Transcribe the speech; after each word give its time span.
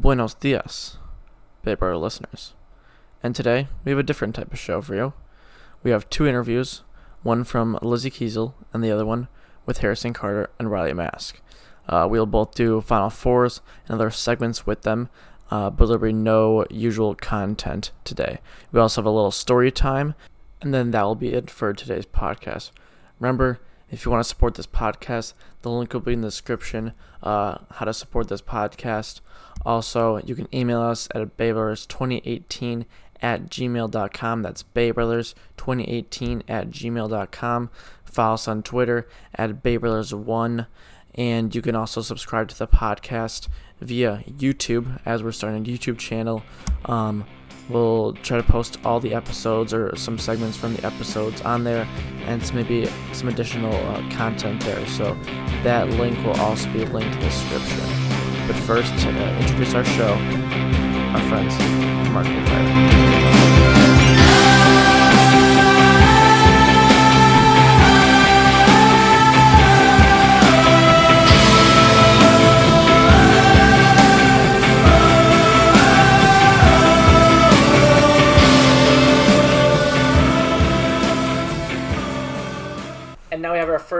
Buenos 0.00 0.34
dias, 0.34 0.98
Brother 1.62 1.96
listeners. 1.96 2.54
And 3.22 3.32
today 3.32 3.68
we 3.84 3.92
have 3.92 3.98
a 3.98 4.02
different 4.02 4.34
type 4.34 4.52
of 4.52 4.58
show 4.58 4.82
for 4.82 4.96
you. 4.96 5.12
We 5.84 5.92
have 5.92 6.10
two 6.10 6.26
interviews, 6.26 6.82
one 7.22 7.44
from 7.44 7.78
Lizzie 7.80 8.10
Kuesel 8.10 8.54
and 8.72 8.82
the 8.82 8.90
other 8.90 9.06
one 9.06 9.28
with 9.66 9.78
Harrison 9.78 10.12
Carter 10.12 10.50
and 10.58 10.68
Riley 10.68 10.92
Maszk. 10.92 11.34
Uh, 11.88 12.08
we'll 12.10 12.26
both 12.26 12.56
do 12.56 12.80
Final 12.80 13.08
Fours 13.08 13.60
and 13.86 13.94
other 13.94 14.10
segments 14.10 14.66
with 14.66 14.82
them, 14.82 15.10
uh, 15.52 15.70
but 15.70 15.86
there'll 15.86 16.02
be 16.02 16.12
no 16.12 16.64
usual 16.70 17.14
content 17.14 17.92
today. 18.02 18.40
We 18.72 18.80
also 18.80 19.00
have 19.00 19.06
a 19.06 19.10
little 19.10 19.30
story 19.30 19.70
time, 19.70 20.16
and 20.60 20.74
then 20.74 20.90
that 20.90 21.02
will 21.02 21.14
be 21.14 21.34
it 21.34 21.50
for 21.50 21.72
today's 21.72 22.06
podcast. 22.06 22.72
Remember, 23.20 23.60
if 23.90 24.04
you 24.04 24.10
want 24.10 24.22
to 24.22 24.28
support 24.28 24.54
this 24.54 24.66
podcast, 24.66 25.34
the 25.62 25.70
link 25.70 25.92
will 25.92 26.00
be 26.00 26.12
in 26.12 26.20
the 26.20 26.28
description. 26.28 26.92
Uh, 27.22 27.58
how 27.72 27.84
to 27.84 27.94
support 27.94 28.28
this 28.28 28.42
podcast. 28.42 29.20
Also, 29.64 30.18
you 30.18 30.34
can 30.34 30.48
email 30.54 30.80
us 30.80 31.08
at 31.14 31.36
baybrothers2018 31.36 32.84
at 33.22 33.46
gmail.com. 33.46 34.42
That's 34.42 34.62
baybrothers2018 34.62 36.42
at 36.48 36.70
gmail.com. 36.70 37.70
Follow 38.04 38.34
us 38.34 38.48
on 38.48 38.62
Twitter 38.62 39.08
at 39.34 39.62
baybrothers1. 39.62 40.66
And 41.16 41.54
you 41.54 41.62
can 41.62 41.76
also 41.76 42.02
subscribe 42.02 42.48
to 42.48 42.58
the 42.58 42.66
podcast 42.66 43.48
via 43.80 44.24
YouTube 44.28 45.00
as 45.06 45.22
we're 45.22 45.32
starting 45.32 45.64
a 45.64 45.68
YouTube 45.68 45.98
channel. 45.98 46.42
Um, 46.84 47.24
we'll 47.68 48.12
try 48.22 48.36
to 48.36 48.42
post 48.42 48.78
all 48.84 49.00
the 49.00 49.14
episodes 49.14 49.72
or 49.72 49.94
some 49.96 50.18
segments 50.18 50.56
from 50.56 50.74
the 50.76 50.86
episodes 50.86 51.40
on 51.42 51.64
there 51.64 51.88
and 52.26 52.44
some, 52.44 52.56
maybe 52.56 52.90
some 53.12 53.28
additional 53.28 53.74
uh, 53.74 54.08
content 54.10 54.62
there. 54.62 54.86
So 54.86 55.14
that 55.62 55.88
link 55.90 56.16
will 56.24 56.38
also 56.40 56.72
be 56.72 56.84
linked 56.84 57.14
in 57.14 57.20
the 57.20 57.26
description. 57.26 57.80
But 58.46 58.56
first, 58.56 58.92
to 59.04 59.08
uh, 59.08 59.40
introduce 59.40 59.74
our 59.74 59.84
show, 59.84 60.12
our 60.12 61.28
friends 61.28 61.56
from 61.56 62.12
Marketing 62.12 62.44
Fire. 62.46 63.73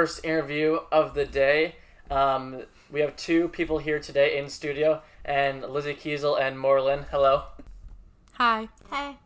First 0.05 0.23
interview 0.23 0.81
of 0.93 1.15
the 1.15 1.25
day. 1.25 1.77
Um, 2.11 2.65
we 2.93 3.01
have 3.01 3.17
two 3.17 3.49
people 3.49 3.79
here 3.79 3.99
today 3.99 4.37
in 4.37 4.51
studio, 4.51 5.01
and 5.25 5.63
Lizzie 5.63 5.95
Kuesel 5.95 6.39
and 6.39 6.61
Maura 6.61 6.85
Linn. 6.85 7.07
Hello. 7.11 7.45
Hi. 8.35 8.69
Hey. 8.91 9.17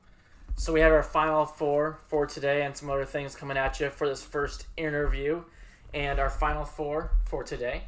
So 0.54 0.72
we 0.72 0.78
have 0.78 0.92
our 0.92 1.02
final 1.02 1.46
four 1.46 1.98
for 2.06 2.26
today, 2.26 2.62
and 2.62 2.76
some 2.76 2.90
other 2.90 3.04
things 3.04 3.34
coming 3.34 3.56
at 3.56 3.80
you 3.80 3.90
for 3.90 4.08
this 4.08 4.22
first 4.22 4.68
interview. 4.76 5.42
And 5.94 6.20
our 6.20 6.30
final 6.30 6.64
four 6.64 7.10
for 7.24 7.42
today 7.42 7.82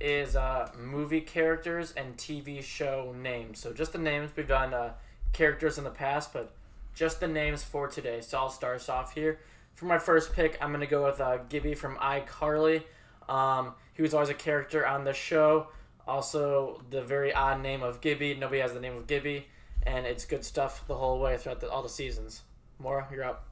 is 0.00 0.36
uh, 0.36 0.70
movie 0.78 1.22
characters 1.22 1.92
and 1.96 2.16
TV 2.16 2.62
show 2.62 3.16
names. 3.20 3.58
So 3.58 3.72
just 3.72 3.92
the 3.92 3.98
names. 3.98 4.30
We've 4.36 4.46
done 4.46 4.72
uh, 4.72 4.92
characters 5.32 5.76
in 5.76 5.82
the 5.82 5.90
past, 5.90 6.32
but 6.32 6.52
just 6.94 7.18
the 7.18 7.26
names 7.26 7.64
for 7.64 7.88
today. 7.88 8.20
So 8.20 8.38
I'll 8.38 8.48
start 8.48 8.76
us 8.76 8.88
off 8.88 9.12
here. 9.12 9.40
For 9.78 9.84
my 9.84 9.98
first 9.98 10.32
pick, 10.32 10.58
I'm 10.60 10.70
going 10.70 10.80
to 10.80 10.88
go 10.88 11.04
with 11.04 11.20
uh, 11.20 11.36
Gibby 11.48 11.74
from 11.74 11.94
iCarly. 11.98 12.82
Um, 13.28 13.74
he 13.94 14.02
was 14.02 14.12
always 14.12 14.28
a 14.28 14.34
character 14.34 14.84
on 14.84 15.04
the 15.04 15.12
show. 15.12 15.68
Also, 16.04 16.82
the 16.90 17.00
very 17.00 17.32
odd 17.32 17.62
name 17.62 17.84
of 17.84 18.00
Gibby. 18.00 18.34
Nobody 18.34 18.60
has 18.60 18.72
the 18.72 18.80
name 18.80 18.96
of 18.96 19.06
Gibby. 19.06 19.46
And 19.84 20.04
it's 20.04 20.24
good 20.24 20.44
stuff 20.44 20.84
the 20.88 20.96
whole 20.96 21.20
way 21.20 21.36
throughout 21.36 21.60
the, 21.60 21.70
all 21.70 21.84
the 21.84 21.88
seasons. 21.88 22.42
Maura, 22.80 23.06
you're 23.12 23.22
up. 23.22 23.46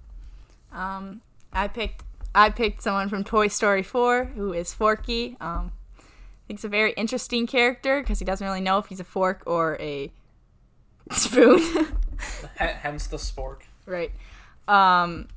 Um, 0.72 1.20
I 1.52 1.69
picked 1.69 2.02
I 2.34 2.50
picked 2.50 2.82
someone 2.82 3.08
from 3.08 3.22
Toy 3.22 3.47
Story 3.47 3.84
4 3.84 4.25
who 4.25 4.53
is 4.53 4.75
Forky. 4.75 5.37
Um, 5.41 5.70
I 5.97 6.03
think 6.48 6.58
it's 6.58 6.64
a 6.64 6.69
very 6.69 6.91
interesting 6.94 7.47
character 7.47 8.00
because 8.00 8.19
he 8.19 8.25
doesn't 8.25 8.44
really 8.44 8.60
know 8.60 8.78
if 8.78 8.87
he's 8.87 8.98
a 8.98 9.04
fork 9.04 9.44
or 9.47 9.76
a 9.81 10.10
spoon. 11.12 11.60
H- 12.60 12.76
hence 12.81 13.06
the 13.06 13.16
spork. 13.16 13.60
right. 13.87 14.10
Um, 14.66 15.28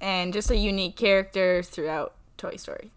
and 0.00 0.32
just 0.32 0.50
a 0.50 0.56
unique 0.56 0.96
character 0.96 1.62
throughout 1.62 2.14
Toy 2.36 2.56
Story. 2.56 2.90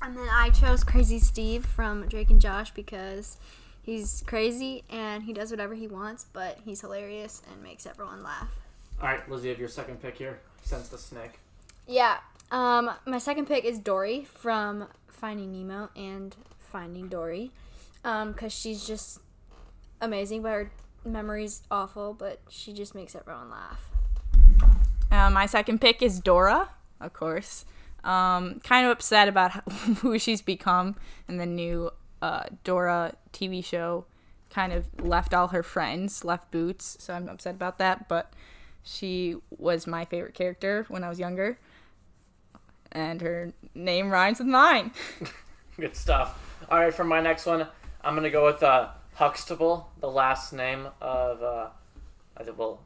And 0.00 0.16
then 0.16 0.28
I 0.30 0.50
chose 0.50 0.82
Crazy 0.82 1.18
Steve 1.18 1.64
from 1.64 2.08
Drake 2.08 2.30
and 2.30 2.40
Josh 2.40 2.72
because 2.72 3.36
he's 3.82 4.24
crazy 4.26 4.82
and 4.90 5.22
he 5.22 5.32
does 5.32 5.50
whatever 5.50 5.74
he 5.74 5.86
wants, 5.86 6.26
but 6.32 6.58
he's 6.64 6.80
hilarious 6.80 7.42
and 7.50 7.62
makes 7.62 7.86
everyone 7.86 8.22
laugh. 8.22 8.48
All 9.00 9.08
right, 9.08 9.28
Lizzie, 9.30 9.48
you 9.48 9.50
have 9.50 9.60
your 9.60 9.68
second 9.68 10.02
pick 10.02 10.16
here. 10.16 10.40
Sense 10.62 10.88
the 10.88 10.98
snake. 10.98 11.38
Yeah. 11.86 12.18
Um, 12.50 12.90
my 13.06 13.18
second 13.18 13.46
pick 13.46 13.64
is 13.64 13.78
Dory 13.78 14.24
from 14.24 14.88
Finding 15.08 15.52
Nemo 15.52 15.90
and 15.96 16.34
Finding 16.58 17.08
Dory, 17.08 17.50
um, 18.04 18.32
because 18.32 18.52
she's 18.52 18.86
just 18.86 19.20
amazing. 20.00 20.42
But 20.42 20.50
her 20.50 20.70
memory's 21.04 21.62
awful, 21.70 22.12
but 22.12 22.40
she 22.48 22.72
just 22.72 22.94
makes 22.94 23.14
everyone 23.14 23.50
laugh. 23.50 23.91
Uh, 25.12 25.28
my 25.28 25.44
second 25.44 25.78
pick 25.78 26.00
is 26.00 26.20
Dora, 26.20 26.70
of 26.98 27.12
course. 27.12 27.66
Um, 28.02 28.60
kind 28.64 28.86
of 28.86 28.92
upset 28.92 29.28
about 29.28 29.50
how, 29.50 29.60
who 30.00 30.18
she's 30.18 30.40
become 30.40 30.96
in 31.28 31.36
the 31.36 31.44
new 31.44 31.90
uh, 32.22 32.44
Dora 32.64 33.14
TV 33.30 33.62
show. 33.62 34.06
Kind 34.48 34.72
of 34.72 34.86
left 34.98 35.34
all 35.34 35.48
her 35.48 35.62
friends, 35.62 36.24
left 36.24 36.50
Boots, 36.50 36.96
so 36.98 37.12
I'm 37.12 37.28
upset 37.28 37.54
about 37.54 37.76
that. 37.76 38.08
But 38.08 38.32
she 38.82 39.36
was 39.50 39.86
my 39.86 40.06
favorite 40.06 40.34
character 40.34 40.86
when 40.88 41.04
I 41.04 41.10
was 41.10 41.20
younger, 41.20 41.58
and 42.90 43.20
her 43.20 43.52
name 43.74 44.10
rhymes 44.10 44.38
with 44.38 44.48
mine. 44.48 44.92
Good 45.78 45.94
stuff. 45.94 46.38
All 46.70 46.78
right, 46.78 46.92
for 46.92 47.04
my 47.04 47.20
next 47.20 47.44
one, 47.44 47.66
I'm 48.02 48.14
gonna 48.14 48.30
go 48.30 48.46
with 48.46 48.62
uh, 48.62 48.88
Huxtable, 49.14 49.90
the 50.00 50.10
last 50.10 50.54
name 50.54 50.88
of 51.02 51.42
uh, 51.42 51.68
I 52.36 52.44
think 52.44 52.58
well 52.58 52.80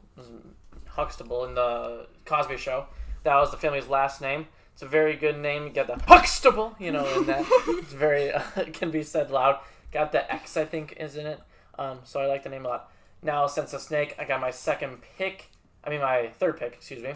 Huxtable 0.97 1.45
in 1.45 1.53
the 1.53 2.07
Cosby 2.25 2.57
Show. 2.57 2.87
That 3.23 3.35
was 3.35 3.51
the 3.51 3.57
family's 3.57 3.87
last 3.87 4.19
name. 4.19 4.47
It's 4.73 4.81
a 4.81 4.87
very 4.87 5.15
good 5.15 5.37
name. 5.37 5.63
You 5.67 5.69
got 5.69 5.87
the 5.87 6.03
Huxtable, 6.07 6.75
you 6.79 6.91
know, 6.91 7.05
in 7.15 7.27
that 7.27 7.45
it's 7.67 7.93
very 7.93 8.31
uh, 8.31 8.41
it 8.57 8.73
can 8.79 8.89
be 8.89 9.03
said 9.03 9.29
loud. 9.29 9.59
Got 9.91 10.11
the 10.11 10.29
X, 10.31 10.57
I 10.57 10.65
think, 10.65 10.95
is 10.99 11.15
in 11.15 11.27
it. 11.27 11.39
Um, 11.77 11.99
so 12.03 12.19
I 12.19 12.25
like 12.25 12.43
the 12.43 12.49
name 12.49 12.65
a 12.65 12.69
lot. 12.69 12.91
Now, 13.21 13.45
since 13.45 13.71
the 13.71 13.79
snake, 13.79 14.15
I 14.19 14.25
got 14.25 14.41
my 14.41 14.51
second 14.51 14.97
pick. 15.17 15.49
I 15.83 15.91
mean, 15.91 16.01
my 16.01 16.31
third 16.39 16.59
pick. 16.59 16.73
Excuse 16.73 17.03
me. 17.03 17.11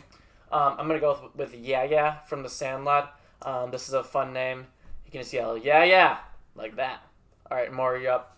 Um, 0.51 0.75
I'm 0.77 0.87
gonna 0.87 0.99
go 0.99 1.31
with, 1.35 1.51
with 1.51 1.59
Yeah 1.59 1.83
Yeah 1.83 2.19
from 2.19 2.43
the 2.43 2.49
Sandlot. 2.49 3.19
Um, 3.41 3.71
this 3.71 3.87
is 3.87 3.95
a 3.95 4.03
fun 4.03 4.31
name. 4.31 4.67
You 5.05 5.11
can 5.11 5.21
just 5.21 5.33
yell 5.33 5.57
Yeah 5.57 5.83
Yeah 5.83 6.17
like 6.55 6.75
that. 6.75 7.01
All 7.49 7.57
right, 7.57 7.73
more 7.73 7.97
you 7.97 8.09
up. 8.09 8.37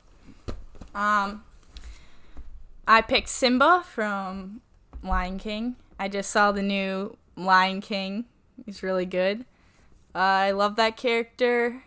Um, 0.95 1.43
I 2.87 3.01
picked 3.01 3.29
Simba 3.29 3.83
from 3.85 4.61
Lion 5.03 5.37
King. 5.39 5.75
I 5.99 6.07
just 6.07 6.31
saw 6.31 6.51
the 6.51 6.61
new 6.61 7.17
Lion 7.35 7.81
King. 7.81 8.25
He's 8.65 8.83
really 8.83 9.05
good. 9.05 9.41
Uh, 10.15 10.19
I 10.19 10.51
love 10.51 10.75
that 10.77 10.97
character. 10.97 11.83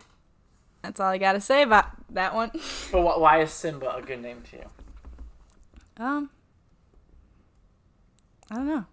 That's 0.81 0.99
all 0.99 1.09
I 1.09 1.17
gotta 1.17 1.41
say 1.41 1.63
about 1.63 1.85
that 2.13 2.33
one. 2.33 2.51
But 2.91 3.01
wh- 3.01 3.19
why 3.19 3.41
is 3.41 3.51
Simba 3.51 3.95
a 3.95 4.01
good 4.01 4.21
name 4.21 4.41
to 4.51 4.57
you? 4.57 4.63
Um, 5.97 6.29
I 8.51 8.55
don't 8.55 8.67
know. 8.67 8.85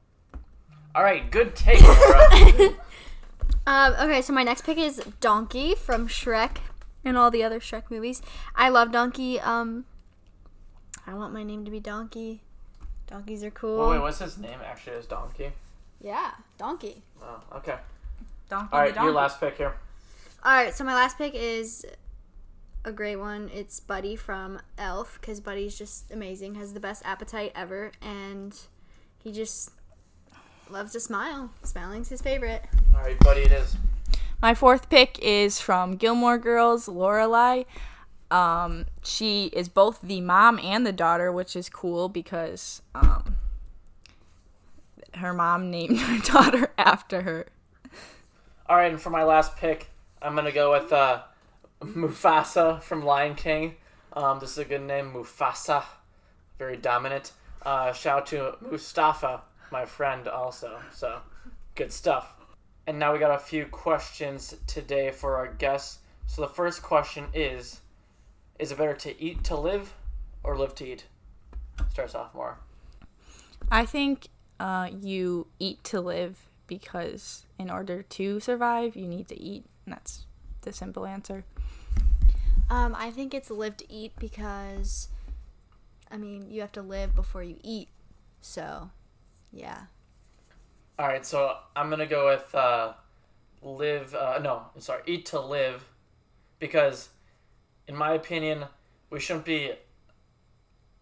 All 0.94 1.02
right, 1.02 1.30
good 1.30 1.54
take. 1.54 1.80
Laura. 1.82 2.74
Um, 3.66 3.94
okay, 3.94 4.20
so 4.20 4.34
my 4.34 4.42
next 4.42 4.64
pick 4.64 4.76
is 4.76 5.02
Donkey 5.22 5.74
from 5.74 6.06
Shrek 6.06 6.58
and 7.02 7.16
all 7.16 7.30
the 7.30 7.42
other 7.42 7.60
Shrek 7.60 7.90
movies. 7.90 8.20
I 8.54 8.68
love 8.68 8.92
Donkey. 8.92 9.40
Um, 9.40 9.86
I 11.06 11.14
want 11.14 11.32
my 11.32 11.42
name 11.42 11.64
to 11.64 11.70
be 11.70 11.80
Donkey. 11.80 12.42
Donkeys 13.06 13.44
are 13.44 13.50
cool. 13.50 13.78
well, 13.78 13.90
wait, 13.90 14.00
what's 14.00 14.18
his 14.18 14.38
name? 14.38 14.58
Actually, 14.64 14.96
is 14.96 15.06
Donkey. 15.06 15.52
Yeah, 16.00 16.32
Donkey. 16.58 17.02
Oh, 17.22 17.40
okay. 17.56 17.76
Donkey 18.48 18.68
All 18.72 18.80
right, 18.80 18.94
donkey. 18.94 19.06
your 19.06 19.14
last 19.14 19.40
pick 19.40 19.56
here. 19.56 19.74
All 20.44 20.52
right, 20.52 20.74
so 20.74 20.84
my 20.84 20.94
last 20.94 21.16
pick 21.16 21.34
is 21.34 21.86
a 22.84 22.92
great 22.92 23.16
one. 23.16 23.50
It's 23.54 23.80
Buddy 23.80 24.16
from 24.16 24.60
Elf 24.78 25.18
because 25.20 25.40
Buddy's 25.40 25.76
just 25.76 26.10
amazing, 26.12 26.54
has 26.56 26.74
the 26.74 26.80
best 26.80 27.02
appetite 27.06 27.52
ever, 27.54 27.92
and 28.02 28.54
he 29.22 29.32
just 29.32 29.70
loves 30.68 30.92
to 30.92 31.00
smile. 31.00 31.50
Smiling's 31.62 32.08
his 32.10 32.20
favorite. 32.20 32.62
All 32.94 33.00
right, 33.00 33.18
buddy, 33.20 33.42
it 33.42 33.52
is. 33.52 33.76
My 34.42 34.54
fourth 34.54 34.90
pick 34.90 35.18
is 35.20 35.58
from 35.60 35.96
Gilmore 35.96 36.36
Girls, 36.38 36.86
Lorelai. 36.86 37.64
Um, 38.30 38.86
she 39.02 39.46
is 39.46 39.68
both 39.68 40.00
the 40.00 40.20
mom 40.20 40.58
and 40.58 40.86
the 40.86 40.92
daughter, 40.92 41.30
which 41.30 41.54
is 41.54 41.68
cool 41.68 42.08
because 42.08 42.82
um, 42.94 43.36
her 45.14 45.32
mom 45.32 45.70
named 45.70 45.98
her 46.00 46.18
daughter 46.20 46.72
after 46.78 47.22
her. 47.22 47.46
All 48.66 48.76
right, 48.76 48.90
and 48.90 49.00
for 49.00 49.10
my 49.10 49.24
last 49.24 49.56
pick, 49.56 49.90
I'm 50.22 50.34
gonna 50.34 50.52
go 50.52 50.72
with 50.72 50.92
uh, 50.92 51.22
Mufasa 51.82 52.82
from 52.82 53.04
Lion 53.04 53.34
King. 53.34 53.74
Um, 54.14 54.38
this 54.38 54.52
is 54.52 54.58
a 54.58 54.64
good 54.64 54.82
name, 54.82 55.12
Mufasa. 55.12 55.84
Very 56.58 56.76
dominant. 56.76 57.32
Uh, 57.62 57.92
shout 57.92 58.18
out 58.18 58.26
to 58.26 58.56
Mustafa, 58.70 59.42
my 59.70 59.84
friend, 59.84 60.28
also. 60.28 60.78
So, 60.92 61.20
good 61.74 61.92
stuff. 61.92 62.34
And 62.86 62.98
now 62.98 63.12
we 63.12 63.18
got 63.18 63.34
a 63.34 63.38
few 63.38 63.64
questions 63.66 64.54
today 64.66 65.10
for 65.10 65.36
our 65.36 65.48
guests. 65.48 65.98
So 66.26 66.42
the 66.42 66.48
first 66.48 66.82
question 66.82 67.26
is: 67.34 67.80
Is 68.58 68.70
it 68.72 68.78
better 68.78 68.94
to 68.94 69.22
eat 69.22 69.44
to 69.44 69.56
live, 69.56 69.92
or 70.42 70.56
live 70.56 70.74
to 70.76 70.86
eat? 70.86 71.04
Start 71.90 72.10
sophomore. 72.10 72.58
I 73.70 73.84
think 73.84 74.28
uh, 74.60 74.90
you 75.00 75.48
eat 75.58 75.82
to 75.84 76.00
live 76.00 76.48
because 76.66 77.46
in 77.58 77.70
order 77.70 78.02
to 78.02 78.40
survive, 78.40 78.94
you 78.96 79.06
need 79.06 79.28
to 79.28 79.40
eat. 79.40 79.64
And 79.84 79.94
that's 79.94 80.26
the 80.62 80.72
simple 80.72 81.04
answer. 81.04 81.44
Um, 82.70 82.94
I 82.96 83.10
think 83.10 83.34
it's 83.34 83.50
live 83.50 83.76
to 83.78 83.92
eat 83.92 84.12
because, 84.18 85.08
I 86.10 86.16
mean, 86.16 86.50
you 86.50 86.60
have 86.60 86.72
to 86.72 86.82
live 86.82 87.14
before 87.14 87.42
you 87.42 87.56
eat. 87.62 87.88
So, 88.40 88.90
yeah. 89.52 89.82
All 90.98 91.08
right, 91.08 91.26
so 91.26 91.56
I'm 91.74 91.90
gonna 91.90 92.06
go 92.06 92.26
with 92.26 92.54
uh, 92.54 92.92
live. 93.62 94.14
Uh, 94.14 94.38
no, 94.38 94.62
I'm 94.74 94.80
sorry, 94.80 95.02
eat 95.06 95.26
to 95.26 95.40
live, 95.40 95.84
because, 96.60 97.08
in 97.88 97.96
my 97.96 98.12
opinion, 98.12 98.64
we 99.10 99.20
shouldn't 99.20 99.44
be 99.44 99.72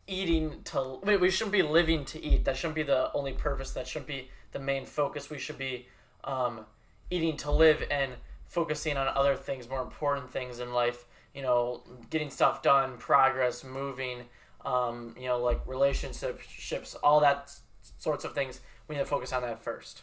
eating 0.07 0.63
to. 0.65 1.01
Wait, 1.03 1.21
we 1.21 1.31
shouldn't 1.31 1.53
be 1.53 1.63
living 1.63 2.05
to 2.07 2.23
eat. 2.23 2.45
That 2.45 2.57
shouldn't 2.57 2.75
be 2.75 2.83
the 2.83 3.13
only 3.13 3.33
purpose. 3.33 3.73
That 3.73 3.87
shouldn't 3.87 4.09
be 4.09 4.31
the 4.53 4.59
main 4.59 4.87
focus. 4.87 5.31
We 5.31 5.39
should 5.39 5.59
be 5.59 5.89
um, 6.25 6.67
eating 7.11 7.37
to 7.39 7.51
live 7.51 7.85
and 7.91 8.13
focusing 8.47 8.97
on 8.97 9.09
other 9.09 9.35
things, 9.35 9.69
more 9.69 9.83
important 9.83 10.31
things 10.31 10.61
in 10.61 10.73
life. 10.73 11.07
You 11.35 11.43
know, 11.43 11.83
getting 12.11 12.31
stuff 12.31 12.63
done, 12.63 12.99
progress, 12.99 13.65
moving. 13.65 14.25
Um, 14.65 15.15
you 15.19 15.27
know, 15.27 15.39
like 15.39 15.61
relationships, 15.67 16.95
all 17.03 17.21
that 17.21 17.53
sorts 17.99 18.25
of 18.25 18.35
things. 18.35 18.61
We 18.89 18.97
need 18.97 19.03
to 19.03 19.07
focus 19.07 19.33
on 19.33 19.43
that 19.43 19.63
first. 19.63 20.03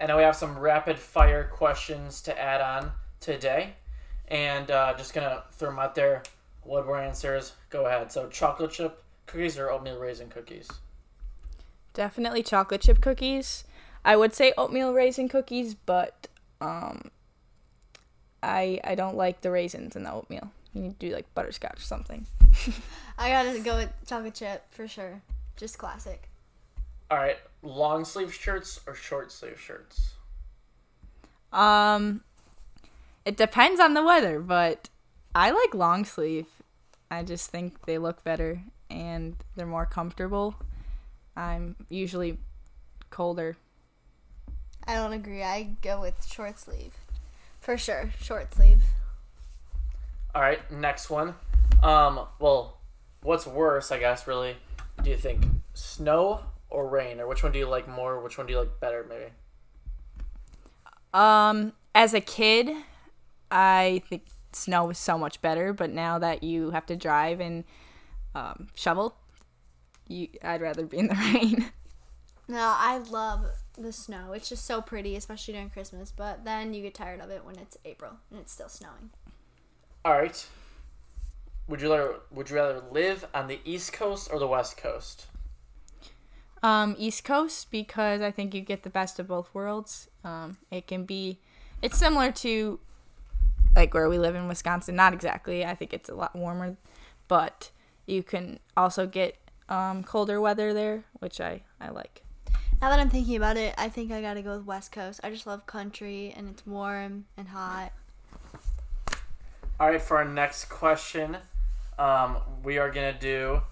And 0.00 0.08
now 0.08 0.16
we 0.16 0.22
have 0.22 0.36
some 0.36 0.58
rapid 0.58 0.98
fire 0.98 1.44
questions 1.44 2.20
to 2.22 2.38
add 2.38 2.60
on 2.60 2.92
today. 3.20 3.74
And 4.28 4.70
uh, 4.70 4.94
just 4.96 5.14
gonna 5.14 5.42
throw 5.52 5.70
them 5.70 5.78
out 5.78 5.94
there. 5.94 6.22
What 6.62 6.86
were 6.86 6.98
answers? 6.98 7.52
Go 7.70 7.86
ahead. 7.86 8.10
So 8.10 8.28
chocolate 8.28 8.72
chip 8.72 9.02
cookies 9.26 9.58
or 9.58 9.70
oatmeal 9.70 9.98
raisin 9.98 10.28
cookies? 10.28 10.68
Definitely 11.92 12.42
chocolate 12.42 12.80
chip 12.80 13.00
cookies. 13.00 13.64
I 14.04 14.16
would 14.16 14.34
say 14.34 14.52
oatmeal 14.56 14.92
raisin 14.92 15.28
cookies, 15.28 15.74
but 15.74 16.28
um, 16.60 17.10
I 18.42 18.80
I 18.84 18.94
don't 18.94 19.16
like 19.16 19.40
the 19.40 19.50
raisins 19.50 19.96
in 19.96 20.02
the 20.02 20.12
oatmeal. 20.12 20.50
You 20.72 20.82
need 20.82 21.00
to 21.00 21.08
do 21.08 21.14
like 21.14 21.32
butterscotch 21.34 21.78
or 21.78 21.82
something. 21.82 22.26
I 23.18 23.30
gotta 23.30 23.60
go 23.60 23.76
with 23.76 23.90
chocolate 24.06 24.34
chip 24.34 24.64
for 24.70 24.88
sure. 24.88 25.22
Just 25.56 25.78
classic. 25.78 26.28
All 27.10 27.18
right, 27.18 27.38
long 27.62 28.04
sleeve 28.04 28.34
shirts 28.34 28.80
or 28.86 28.94
short 28.94 29.30
sleeve 29.30 29.60
shirts? 29.60 30.14
Um, 31.52 32.22
it 33.24 33.36
depends 33.36 33.80
on 33.80 33.94
the 33.94 34.02
weather, 34.02 34.40
but 34.40 34.88
I 35.34 35.50
like 35.50 35.74
long 35.74 36.04
sleeve. 36.04 36.46
I 37.10 37.22
just 37.22 37.50
think 37.50 37.86
they 37.86 37.98
look 37.98 38.24
better 38.24 38.62
and 38.90 39.36
they're 39.56 39.66
more 39.66 39.86
comfortable. 39.86 40.54
I'm 41.36 41.76
usually 41.88 42.38
colder. 43.10 43.56
I 44.86 44.94
don't 44.94 45.12
agree. 45.12 45.42
I 45.42 45.76
go 45.82 46.00
with 46.00 46.26
short 46.26 46.58
sleeve. 46.58 46.94
For 47.60 47.78
sure, 47.78 48.10
short 48.20 48.52
sleeve. 48.54 48.82
All 50.34 50.42
right, 50.42 50.70
next 50.70 51.08
one. 51.08 51.34
Um, 51.82 52.20
well, 52.38 52.78
what's 53.22 53.46
worse, 53.46 53.90
I 53.90 53.98
guess, 53.98 54.26
really? 54.26 54.56
Do 55.02 55.10
you 55.10 55.16
think 55.16 55.44
snow 55.72 56.40
or 56.68 56.88
rain, 56.88 57.20
or 57.20 57.26
which 57.26 57.42
one 57.42 57.52
do 57.52 57.58
you 57.58 57.66
like 57.66 57.88
more? 57.88 58.20
Which 58.20 58.36
one 58.36 58.46
do 58.46 58.52
you 58.52 58.58
like 58.58 58.80
better, 58.80 59.06
maybe? 59.08 59.30
Um, 61.14 61.72
as 61.94 62.12
a 62.12 62.20
kid, 62.20 62.70
I 63.54 64.02
think 64.08 64.26
snow 64.52 64.90
is 64.90 64.98
so 64.98 65.16
much 65.16 65.40
better, 65.40 65.72
but 65.72 65.90
now 65.90 66.18
that 66.18 66.42
you 66.42 66.70
have 66.70 66.86
to 66.86 66.96
drive 66.96 67.38
and 67.38 67.62
um, 68.34 68.66
shovel, 68.74 69.16
you 70.08 70.28
I'd 70.42 70.60
rather 70.60 70.84
be 70.84 70.98
in 70.98 71.06
the 71.06 71.14
rain. 71.34 71.70
No, 72.48 72.74
I 72.76 72.98
love 72.98 73.46
the 73.78 73.92
snow. 73.92 74.32
It's 74.32 74.48
just 74.48 74.66
so 74.66 74.82
pretty, 74.82 75.14
especially 75.16 75.54
during 75.54 75.70
Christmas. 75.70 76.12
But 76.14 76.44
then 76.44 76.74
you 76.74 76.82
get 76.82 76.94
tired 76.94 77.20
of 77.20 77.30
it 77.30 77.44
when 77.44 77.56
it's 77.56 77.78
April 77.84 78.14
and 78.30 78.40
it's 78.40 78.52
still 78.52 78.68
snowing. 78.68 79.10
All 80.04 80.12
right. 80.12 80.46
Would 81.68 81.80
you 81.80 81.90
rather 81.90 82.16
Would 82.32 82.50
you 82.50 82.56
rather 82.56 82.82
live 82.90 83.24
on 83.32 83.46
the 83.46 83.60
East 83.64 83.92
Coast 83.92 84.28
or 84.32 84.40
the 84.40 84.48
West 84.48 84.76
Coast? 84.76 85.26
Um, 86.62 86.96
East 86.98 87.24
Coast 87.24 87.70
because 87.70 88.20
I 88.20 88.30
think 88.30 88.52
you 88.52 88.62
get 88.62 88.82
the 88.82 88.90
best 88.90 89.20
of 89.20 89.28
both 89.28 89.54
worlds. 89.54 90.08
Um, 90.24 90.56
it 90.70 90.86
can 90.86 91.04
be, 91.04 91.38
it's 91.82 91.98
similar 91.98 92.32
to 92.32 92.80
like 93.74 93.94
where 93.94 94.08
we 94.08 94.18
live 94.18 94.34
in 94.34 94.48
Wisconsin. 94.48 94.96
Not 94.96 95.12
exactly. 95.12 95.64
I 95.64 95.74
think 95.74 95.92
it's 95.92 96.08
a 96.08 96.14
lot 96.14 96.34
warmer, 96.34 96.76
but 97.28 97.70
you 98.06 98.22
can 98.22 98.58
also 98.76 99.06
get 99.06 99.36
um, 99.68 100.04
colder 100.04 100.40
weather 100.40 100.72
there, 100.72 101.04
which 101.20 101.40
I 101.40 101.62
I 101.80 101.90
like. 101.90 102.22
Now 102.80 102.90
that 102.90 103.00
I'm 103.00 103.10
thinking 103.10 103.36
about 103.36 103.56
it, 103.56 103.74
I 103.78 103.88
think 103.88 104.12
I 104.12 104.20
gotta 104.20 104.42
go 104.42 104.56
with 104.56 104.66
West 104.66 104.92
Coast. 104.92 105.20
I 105.22 105.30
just 105.30 105.46
love 105.46 105.66
country 105.66 106.34
and 106.36 106.50
it's 106.50 106.66
warm 106.66 107.26
and 107.36 107.48
hot. 107.48 107.92
All 109.80 109.90
right, 109.90 110.00
for 110.00 110.18
our 110.18 110.24
next 110.24 110.66
question, 110.66 111.36
um, 111.98 112.36
we 112.62 112.78
are 112.78 112.90
gonna 112.90 113.18
do 113.18 113.62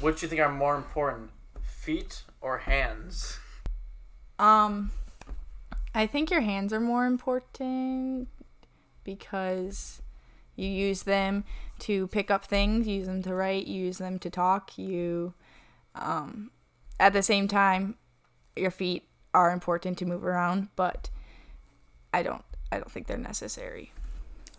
what 0.00 0.16
do 0.16 0.24
you 0.24 0.28
think 0.28 0.40
are 0.40 0.52
more 0.52 0.76
important, 0.76 1.30
feet 1.62 2.22
or 2.40 2.58
hands? 2.58 3.38
Um, 4.38 4.92
I 5.94 6.06
think 6.06 6.30
your 6.30 6.40
hands 6.40 6.72
are 6.72 6.80
more 6.80 7.06
important 7.06 8.28
because 9.04 10.02
you 10.56 10.68
use 10.68 11.04
them 11.04 11.44
to 11.80 12.06
pick 12.08 12.30
up 12.30 12.44
things, 12.44 12.86
use 12.86 13.06
them 13.06 13.22
to 13.22 13.34
write, 13.34 13.66
use 13.66 13.98
them 13.98 14.18
to 14.20 14.30
talk. 14.30 14.76
You, 14.78 15.34
um, 15.94 16.50
at 17.00 17.12
the 17.12 17.22
same 17.22 17.48
time, 17.48 17.96
your 18.56 18.70
feet 18.70 19.08
are 19.34 19.50
important 19.50 19.98
to 19.98 20.06
move 20.06 20.24
around, 20.24 20.68
but 20.76 21.10
I 22.12 22.22
don't. 22.22 22.44
I 22.70 22.76
don't 22.76 22.90
think 22.90 23.06
they're 23.06 23.18
necessary. 23.18 23.92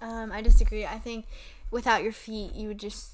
Um, 0.02 0.32
I 0.32 0.42
disagree. 0.42 0.86
I 0.86 1.00
think 1.00 1.26
without 1.72 2.04
your 2.04 2.12
feet, 2.12 2.54
you 2.54 2.68
would 2.68 2.80
just 2.80 3.14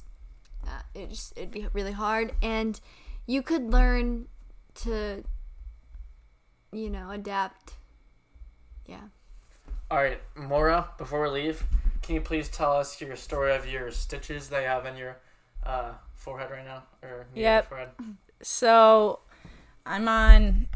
uh, 0.65 0.81
it 0.93 1.09
just 1.09 1.33
it'd 1.37 1.51
be 1.51 1.67
really 1.73 1.91
hard, 1.91 2.33
and 2.41 2.79
you 3.25 3.41
could 3.41 3.71
learn 3.71 4.27
to, 4.75 5.23
you 6.71 6.89
know, 6.89 7.11
adapt. 7.11 7.73
Yeah. 8.85 9.09
All 9.91 9.97
right, 9.97 10.21
Maura. 10.35 10.89
Before 10.97 11.23
we 11.23 11.29
leave, 11.29 11.63
can 12.01 12.15
you 12.15 12.21
please 12.21 12.47
tell 12.49 12.73
us 12.73 13.01
your 13.01 13.15
story 13.15 13.55
of 13.55 13.67
your 13.67 13.89
stitches 13.91 14.47
they 14.49 14.63
have 14.63 14.85
in 14.85 14.95
your 14.95 15.17
uh, 15.65 15.93
forehead 16.13 16.51
right 16.51 16.65
now, 16.65 16.83
or 17.01 17.25
Yep. 17.33 17.69
forehead? 17.69 17.89
So 18.41 19.19
I'm 19.85 20.07
on 20.07 20.67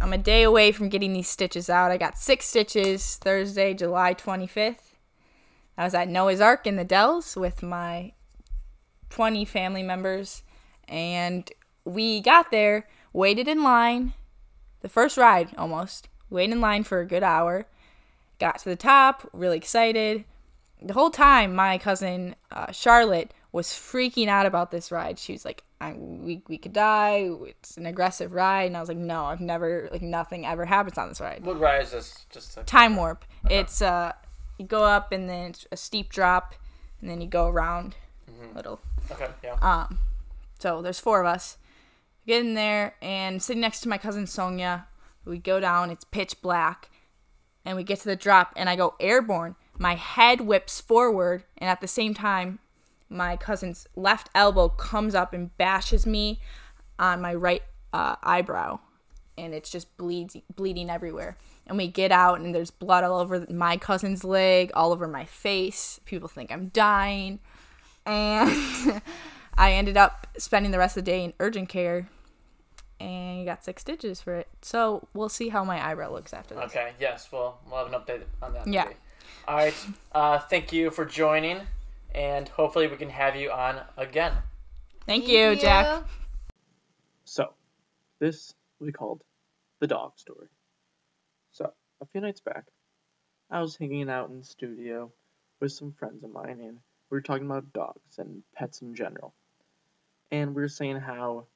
I'm 0.00 0.12
a 0.12 0.18
day 0.18 0.44
away 0.44 0.70
from 0.70 0.88
getting 0.88 1.12
these 1.12 1.28
stitches 1.28 1.68
out. 1.68 1.90
I 1.90 1.96
got 1.96 2.16
six 2.16 2.46
stitches 2.46 3.16
Thursday, 3.16 3.74
July 3.74 4.14
25th. 4.14 4.94
I 5.76 5.84
was 5.84 5.94
at 5.94 6.06
Noah's 6.08 6.40
Ark 6.40 6.66
in 6.66 6.76
the 6.76 6.84
Dells 6.84 7.34
with 7.34 7.62
my 7.62 8.12
20 9.10 9.44
family 9.44 9.82
members 9.82 10.44
and 10.86 11.50
we 11.84 12.20
got 12.20 12.52
there, 12.52 12.86
waited 13.12 13.48
in 13.48 13.64
line, 13.64 14.12
the 14.80 14.88
first 14.88 15.16
ride 15.16 15.48
almost, 15.58 16.08
waited 16.30 16.52
in 16.52 16.60
line 16.60 16.84
for 16.84 17.00
a 17.00 17.06
good 17.06 17.22
hour, 17.24 17.66
got 18.38 18.58
to 18.60 18.64
the 18.68 18.76
top, 18.76 19.28
really 19.32 19.56
excited. 19.56 20.24
The 20.80 20.94
whole 20.94 21.10
time, 21.10 21.54
my 21.54 21.78
cousin 21.78 22.36
uh, 22.52 22.70
Charlotte 22.70 23.32
was 23.50 23.68
freaking 23.68 24.28
out 24.28 24.46
about 24.46 24.70
this 24.70 24.92
ride. 24.92 25.18
She 25.18 25.32
was 25.32 25.44
like, 25.44 25.64
we, 25.96 26.42
we 26.48 26.58
could 26.58 26.72
die. 26.72 27.30
It's 27.46 27.76
an 27.76 27.86
aggressive 27.86 28.32
ride. 28.32 28.66
And 28.66 28.76
I 28.76 28.80
was 28.80 28.88
like, 28.88 28.98
no, 28.98 29.24
I've 29.24 29.40
never, 29.40 29.88
like, 29.90 30.02
nothing 30.02 30.46
ever 30.46 30.64
happens 30.64 30.98
on 30.98 31.08
this 31.08 31.20
ride. 31.20 31.44
What 31.44 31.58
ride 31.58 31.82
is 31.82 31.90
this? 31.90 32.26
Just 32.30 32.54
to, 32.54 32.62
Time 32.62 32.94
warp. 32.94 33.24
It's, 33.50 33.82
uh, 33.82 34.12
you 34.58 34.66
go 34.66 34.84
up 34.84 35.12
and 35.12 35.28
then 35.28 35.50
it's 35.50 35.66
a 35.72 35.76
steep 35.76 36.10
drop 36.10 36.54
and 37.00 37.08
then 37.08 37.20
you 37.20 37.26
go 37.26 37.48
around 37.48 37.96
little 38.54 38.80
okay, 39.10 39.28
yeah. 39.42 39.54
um, 39.62 39.98
so 40.58 40.82
there's 40.82 41.00
four 41.00 41.20
of 41.20 41.26
us. 41.26 41.56
Get 42.26 42.44
in 42.44 42.54
there 42.54 42.94
and 43.00 43.42
sitting 43.42 43.60
next 43.60 43.80
to 43.82 43.88
my 43.88 43.98
cousin 43.98 44.26
Sonia. 44.26 44.86
We 45.24 45.38
go 45.38 45.60
down. 45.60 45.90
It's 45.90 46.04
pitch 46.04 46.40
black, 46.42 46.90
and 47.68 47.76
we 47.76 47.84
get 47.84 47.98
to 47.98 48.06
the 48.06 48.16
drop, 48.16 48.54
and 48.56 48.66
I 48.66 48.76
go 48.76 48.94
airborne. 48.98 49.54
My 49.76 49.94
head 49.94 50.40
whips 50.40 50.80
forward, 50.80 51.44
and 51.58 51.68
at 51.68 51.82
the 51.82 51.86
same 51.86 52.14
time, 52.14 52.60
my 53.10 53.36
cousin's 53.36 53.86
left 53.94 54.30
elbow 54.34 54.70
comes 54.70 55.14
up 55.14 55.34
and 55.34 55.54
bashes 55.58 56.06
me 56.06 56.40
on 56.98 57.20
my 57.20 57.34
right 57.34 57.62
uh, 57.92 58.16
eyebrow, 58.22 58.78
and 59.36 59.52
it's 59.52 59.68
just 59.68 59.94
bleeds 59.98 60.34
bleeding 60.56 60.88
everywhere. 60.88 61.36
And 61.66 61.76
we 61.76 61.88
get 61.88 62.10
out, 62.10 62.40
and 62.40 62.54
there's 62.54 62.70
blood 62.70 63.04
all 63.04 63.20
over 63.20 63.46
my 63.50 63.76
cousin's 63.76 64.24
leg, 64.24 64.70
all 64.72 64.90
over 64.90 65.06
my 65.06 65.26
face. 65.26 66.00
People 66.06 66.26
think 66.28 66.50
I'm 66.50 66.68
dying. 66.68 67.38
and 68.06 69.02
I 69.58 69.72
ended 69.72 69.98
up 69.98 70.26
spending 70.38 70.72
the 70.72 70.78
rest 70.78 70.96
of 70.96 71.04
the 71.04 71.10
day 71.10 71.22
in 71.22 71.34
urgent 71.38 71.68
care, 71.68 72.08
and 73.00 73.38
you 73.38 73.44
got 73.44 73.64
six 73.64 73.82
stitches 73.82 74.20
for 74.20 74.34
it. 74.34 74.48
So 74.62 75.06
we'll 75.14 75.28
see 75.28 75.48
how 75.48 75.64
my 75.64 75.84
eyebrow 75.84 76.12
looks 76.12 76.32
after 76.32 76.54
this. 76.54 76.64
Okay. 76.64 76.92
Yes. 77.00 77.28
Well, 77.30 77.60
we'll 77.68 77.84
have 77.84 77.92
an 77.92 78.00
update 78.00 78.22
on 78.42 78.52
that. 78.54 78.66
Yeah. 78.66 78.84
today. 78.84 78.96
All 79.46 79.56
right. 79.56 79.74
Uh, 80.12 80.38
thank 80.38 80.72
you 80.72 80.90
for 80.90 81.04
joining, 81.04 81.60
and 82.14 82.48
hopefully 82.48 82.86
we 82.86 82.96
can 82.96 83.10
have 83.10 83.36
you 83.36 83.50
on 83.50 83.80
again. 83.96 84.32
Thank, 85.06 85.26
you, 85.26 85.56
Jack. 85.56 86.04
So, 87.24 87.54
this 88.20 88.52
we 88.78 88.92
called 88.92 89.22
the 89.80 89.86
dog 89.86 90.18
story. 90.18 90.48
So, 91.50 91.72
a 92.02 92.06
few 92.06 92.20
nights 92.20 92.40
back, 92.40 92.64
I 93.50 93.62
was 93.62 93.76
hanging 93.76 94.10
out 94.10 94.28
in 94.28 94.38
the 94.38 94.44
studio 94.44 95.10
with 95.60 95.72
some 95.72 95.92
friends 95.92 96.22
of 96.24 96.30
mine, 96.30 96.60
and 96.60 96.78
we 97.10 97.16
were 97.16 97.22
talking 97.22 97.46
about 97.46 97.72
dogs 97.72 98.18
and 98.18 98.42
pets 98.54 98.82
in 98.82 98.94
general. 98.94 99.34
And 100.30 100.54
we 100.54 100.60
were 100.60 100.68
saying 100.68 101.00
how, 101.00 101.46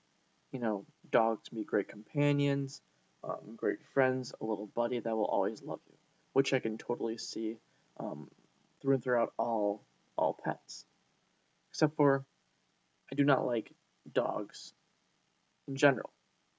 you 0.52 0.58
know, 0.58 0.84
dogs 1.10 1.48
can 1.48 1.58
be 1.58 1.64
great 1.64 1.88
companions, 1.88 2.80
um, 3.24 3.56
great 3.56 3.78
friends, 3.94 4.32
a 4.40 4.44
little 4.44 4.66
buddy 4.66 5.00
that 5.00 5.16
will 5.16 5.24
always 5.24 5.62
love 5.62 5.80
you, 5.88 5.96
which 6.34 6.52
I 6.52 6.60
can 6.60 6.78
totally 6.78 7.18
see 7.18 7.56
um, 7.98 8.28
through 8.80 8.94
and 8.94 9.02
throughout 9.02 9.32
all 9.38 9.82
all 10.16 10.38
pets, 10.44 10.84
except 11.70 11.96
for 11.96 12.24
I 13.10 13.14
do 13.14 13.24
not 13.24 13.46
like 13.46 13.72
dogs 14.12 14.74
in 15.66 15.76
general. 15.76 16.10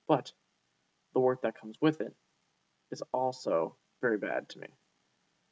But 0.08 0.32
the 1.14 1.20
work 1.20 1.44
that 1.44 1.60
comes 1.60 1.78
with 1.80 2.02
it 2.02 2.14
is 2.92 3.04
also 3.14 3.76
very 4.02 4.18
bad 4.18 4.50
to 4.50 4.60
me. 4.60 4.68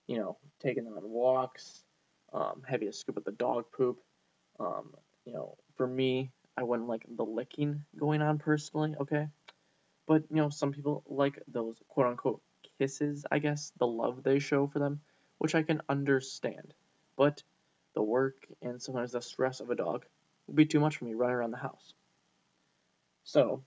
You 0.08 0.18
know, 0.18 0.38
taking 0.60 0.84
them 0.84 0.98
on 0.98 1.10
walks, 1.10 1.84
um, 2.34 2.64
having 2.68 2.88
to 2.88 2.94
scoop 2.94 3.18
up 3.18 3.24
the 3.24 3.32
dog 3.32 3.66
poop. 3.76 4.00
Um, 4.60 4.94
you 5.26 5.34
know, 5.34 5.58
for 5.76 5.88
me, 5.88 6.32
I 6.58 6.64
wouldn't 6.64 6.90
like 6.90 7.06
the 7.08 7.26
licking 7.26 7.86
going 7.98 8.22
on 8.22 8.38
personally, 8.38 8.96
okay? 9.00 9.28
But, 10.08 10.24
you 10.30 10.38
know, 10.38 10.50
some 10.50 10.72
people 10.74 11.04
like 11.08 11.42
those 11.48 11.78
quote 11.88 12.08
unquote 12.08 12.42
kisses, 12.78 13.26
I 13.32 13.40
guess, 13.40 13.72
the 13.78 13.88
love 13.88 14.24
they 14.24 14.40
show 14.40 14.68
for 14.68 14.80
them, 14.80 15.02
which 15.38 15.56
I 15.56 15.64
can 15.64 15.82
understand. 15.88 16.74
But 17.16 17.44
the 17.94 18.04
work 18.04 18.46
and 18.62 18.82
sometimes 18.82 19.12
the 19.12 19.22
stress 19.22 19.60
of 19.60 19.70
a 19.70 19.76
dog 19.76 20.06
would 20.48 20.56
be 20.56 20.66
too 20.66 20.80
much 20.80 20.98
for 20.98 21.06
me 21.06 21.14
running 21.14 21.36
around 21.36 21.52
the 21.52 21.58
house. 21.58 21.94
So, 23.24 23.64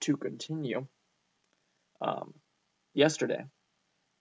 to 0.00 0.16
continue, 0.16 0.86
um, 2.00 2.34
yesterday 2.92 3.44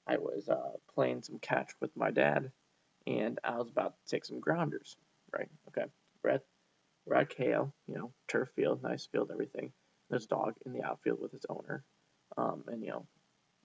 I 0.08 0.18
was 0.18 0.48
uh, 0.48 0.72
playing 0.94 1.24
some 1.24 1.39
catch 1.39 1.72
with 1.82 1.96
my 1.98 2.12
dad, 2.12 2.51
and 3.08 3.39
I 3.44 3.58
was 3.58 3.70
about 3.70 3.96
to 3.98 4.12
take 4.12 4.25
some 4.25 4.39
grounders. 4.39 4.96
Right? 5.32 5.50
Okay. 5.70 5.86
We're 6.24 6.32
at 6.32 6.46
at 7.13 7.35
KO, 7.35 7.71
you 7.88 7.95
know, 7.95 8.12
turf 8.27 8.50
field, 8.55 8.81
nice 8.83 9.05
field, 9.05 9.29
everything. 9.31 9.71
There's 10.09 10.25
a 10.25 10.29
dog 10.29 10.53
in 10.65 10.74
the 10.74 10.83
outfield 10.83 11.19
with 11.21 11.31
his 11.31 11.45
owner, 11.50 11.83
um, 12.38 12.63
and 12.67 12.83
you 12.83 12.89
know, 12.89 13.05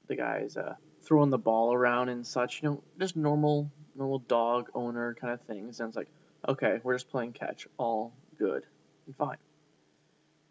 the 0.08 0.16
guy's 0.16 0.56
uh, 0.56 0.74
throwing 1.02 1.30
the 1.30 1.38
ball 1.38 1.72
around 1.72 2.08
and 2.08 2.26
such. 2.26 2.62
You 2.62 2.70
know, 2.70 2.82
just 2.98 3.16
normal 3.16 3.70
normal 3.94 4.18
dog 4.20 4.70
owner 4.74 5.14
kind 5.14 5.32
of 5.32 5.40
things. 5.42 5.80
And 5.80 5.88
it's 5.88 5.96
like, 5.96 6.08
okay, 6.48 6.80
we're 6.82 6.94
just 6.94 7.10
playing 7.10 7.32
catch, 7.32 7.66
all 7.78 8.12
good 8.38 8.64
and 9.06 9.16
fine. 9.16 9.36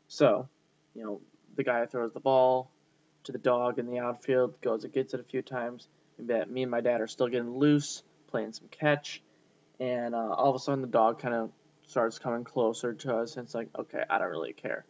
So, 0.08 0.48
you 0.96 1.04
know, 1.04 1.22
the 1.56 1.64
guy 1.64 1.86
throws 1.86 2.14
the 2.14 2.20
ball 2.20 2.72
to 3.26 3.32
the 3.32 3.38
dog 3.38 3.80
in 3.80 3.88
the 3.88 4.00
outfield, 4.00 4.62
goes 4.62 4.84
and 4.84 4.94
gets 4.94 5.14
it 5.14 5.20
a 5.20 5.24
few 5.24 5.42
times. 5.42 5.88
And 6.18 6.52
me 6.52 6.64
and 6.64 6.72
my 6.72 6.82
dad 6.82 7.02
are 7.02 7.08
still 7.08 7.28
getting 7.28 7.58
loose, 7.58 8.04
playing 8.28 8.54
some 8.54 8.68
catch, 8.70 9.22
and 9.80 10.14
uh, 10.14 10.34
all 10.34 10.50
of 10.50 10.56
a 10.56 10.60
sudden 10.60 10.82
the 10.82 10.88
dog 10.88 11.20
kind 11.20 11.34
of 11.34 11.52
starts 11.90 12.20
coming 12.20 12.44
closer 12.44 12.94
to 12.94 13.16
us. 13.16 13.36
And 13.36 13.46
it's 13.46 13.56
like, 13.56 13.70
okay, 13.78 14.04
I 14.08 14.20
don't 14.20 14.30
really 14.30 14.54
care. 14.54 14.86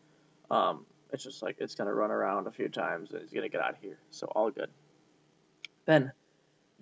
Um, 0.52 0.86
it's 1.14 1.24
just 1.24 1.42
like 1.42 1.56
it's 1.60 1.76
gonna 1.76 1.94
run 1.94 2.12
around 2.12 2.48
a 2.48 2.52
few 2.52 2.68
times 2.68 3.12
and 3.12 3.22
it's 3.22 3.32
gonna 3.32 3.48
get 3.48 3.62
out 3.62 3.72
of 3.72 3.80
here. 3.80 3.98
So 4.12 4.28
all 4.28 4.52
good. 4.52 4.70
Then 5.86 6.12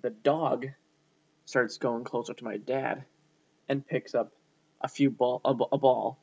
the 0.02 0.10
dog 0.10 0.66
starts 1.44 1.78
going 1.78 2.02
closer 2.02 2.34
to 2.34 2.44
my 2.44 2.56
dad 2.56 3.04
and 3.68 3.86
picks 3.86 4.14
up 4.14 4.32
a 4.80 4.88
few 4.88 5.08
ball 5.10 5.40
a, 5.44 5.50
a 5.50 5.78
ball 5.78 6.18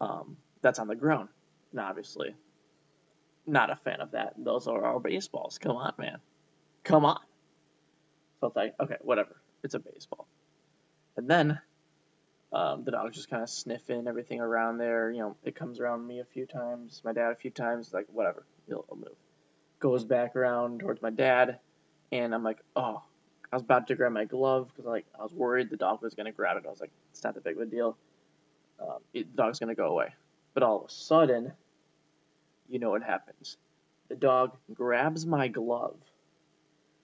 um, 0.00 0.36
that's 0.60 0.80
on 0.80 0.88
the 0.88 0.96
ground. 0.96 1.28
And 1.70 1.80
obviously, 1.80 2.34
not 3.46 3.70
a 3.70 3.76
fan 3.76 4.00
of 4.00 4.10
that. 4.10 4.34
Those 4.36 4.66
are 4.66 4.84
our 4.84 4.98
baseballs. 4.98 5.58
Come 5.58 5.76
on, 5.76 5.92
man. 5.96 6.18
Come 6.82 7.04
on. 7.04 7.20
So 8.40 8.48
it's 8.48 8.56
like, 8.56 8.74
okay, 8.80 8.96
whatever. 9.00 9.36
It's 9.62 9.74
a 9.74 9.78
baseball. 9.78 10.26
And 11.16 11.30
then 11.30 11.60
um, 12.52 12.84
the 12.84 12.90
dog's 12.90 13.16
just 13.16 13.30
kind 13.30 13.42
of 13.42 13.50
sniffing 13.50 14.06
everything 14.06 14.40
around 14.40 14.78
there. 14.78 15.10
You 15.10 15.20
know, 15.20 15.36
it 15.44 15.54
comes 15.54 15.80
around 15.80 16.06
me 16.06 16.20
a 16.20 16.24
few 16.24 16.46
times, 16.46 17.00
my 17.04 17.12
dad 17.12 17.32
a 17.32 17.36
few 17.36 17.50
times. 17.50 17.92
Like, 17.92 18.06
whatever. 18.12 18.44
He'll, 18.66 18.84
he'll 18.88 18.98
move. 18.98 19.16
Goes 19.80 20.04
back 20.04 20.36
around 20.36 20.80
towards 20.80 21.02
my 21.02 21.10
dad, 21.10 21.58
and 22.10 22.34
I'm 22.34 22.44
like, 22.44 22.58
oh. 22.76 23.02
I 23.52 23.56
was 23.56 23.62
about 23.64 23.88
to 23.88 23.94
grab 23.94 24.12
my 24.12 24.24
glove 24.24 24.68
because 24.68 24.88
like 24.88 25.04
I 25.18 25.22
was 25.22 25.34
worried 25.34 25.68
the 25.68 25.76
dog 25.76 26.00
was 26.00 26.14
gonna 26.14 26.32
grab 26.32 26.56
it. 26.56 26.64
I 26.66 26.70
was 26.70 26.80
like, 26.80 26.90
it's 27.10 27.22
not 27.22 27.34
that 27.34 27.44
big 27.44 27.56
of 27.56 27.62
a 27.62 27.66
deal. 27.66 27.98
Um, 28.80 29.00
it, 29.12 29.30
the 29.30 29.42
dog's 29.42 29.58
gonna 29.58 29.74
go 29.74 29.88
away. 29.88 30.14
But 30.54 30.62
all 30.62 30.78
of 30.80 30.86
a 30.86 30.90
sudden, 30.90 31.52
you 32.70 32.78
know 32.78 32.88
what 32.88 33.02
happens. 33.02 33.58
The 34.08 34.16
dog 34.16 34.56
grabs 34.72 35.26
my 35.26 35.48
glove, 35.48 35.96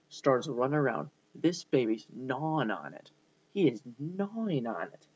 starts 0.09 0.47
running 0.47 0.79
around. 0.79 1.09
This 1.35 1.63
baby's 1.63 2.07
gnawing 2.11 2.71
on 2.71 2.95
it. 2.95 3.11
He 3.53 3.67
is 3.67 3.83
gnawing 3.99 4.65
on 4.65 4.87
it. 4.87 5.07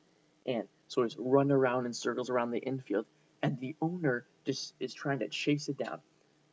And 0.46 0.68
so 0.88 1.04
he's 1.04 1.16
running 1.18 1.52
around 1.52 1.86
in 1.86 1.94
circles 1.94 2.30
around 2.30 2.52
the 2.52 2.60
infield, 2.60 3.06
and 3.42 3.60
the 3.60 3.76
owner 3.82 4.26
just 4.46 4.74
is 4.80 4.94
trying 4.94 5.20
to 5.20 5.28
chase 5.30 5.70
it 5.70 5.78
down. 5.78 6.00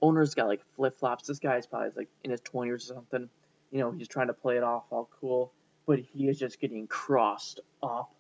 Owner's 0.03 0.35
got 0.35 0.47
like 0.47 0.63
flip 0.77 0.99
flops. 0.99 1.27
This 1.27 1.39
guy's 1.39 1.67
probably 1.67 1.91
like 1.97 2.09
in 2.25 2.31
his 2.31 2.41
20s 2.41 2.73
or 2.73 2.79
something. 2.79 3.29
You 3.71 3.79
know, 3.79 3.91
he's 3.91 4.09
trying 4.09 4.29
to 4.29 4.33
play 4.33 4.57
it 4.57 4.63
off 4.63 4.85
all 4.91 5.09
cool, 5.21 5.53
but 5.87 5.99
he 5.99 6.29
is 6.29 6.39
just 6.39 6.61
getting 6.61 6.87
crossed 6.87 7.61
up. 7.83 8.13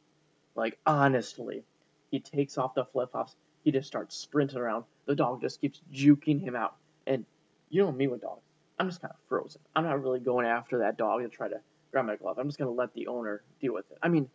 Like, 0.54 0.78
honestly, 0.84 1.64
he 2.10 2.20
takes 2.20 2.58
off 2.58 2.74
the 2.74 2.84
flip 2.84 3.12
flops. 3.12 3.36
He 3.64 3.72
just 3.72 3.86
starts 3.86 4.16
sprinting 4.16 4.58
around. 4.58 4.84
The 5.06 5.14
dog 5.14 5.40
just 5.40 5.60
keeps 5.60 5.80
juking 5.92 6.40
him 6.40 6.54
out. 6.54 6.76
And 7.06 7.24
you 7.68 7.82
know 7.82 7.92
me 7.92 8.08
with 8.08 8.22
dogs. 8.22 8.42
I'm 8.78 8.88
just 8.88 9.00
kind 9.00 9.12
of 9.12 9.20
frozen. 9.28 9.60
I'm 9.74 9.84
not 9.84 10.02
really 10.02 10.20
going 10.20 10.46
after 10.46 10.78
that 10.78 10.96
dog 10.96 11.22
to 11.22 11.28
try 11.28 11.48
to 11.48 11.60
grab 11.92 12.06
my 12.06 12.16
glove. 12.16 12.38
I'm 12.38 12.48
just 12.48 12.58
going 12.58 12.70
to 12.70 12.74
let 12.74 12.94
the 12.94 13.06
owner 13.08 13.42
deal 13.60 13.74
with 13.74 13.90
it. 13.90 13.98
I 14.02 14.08
mean, 14.08 14.28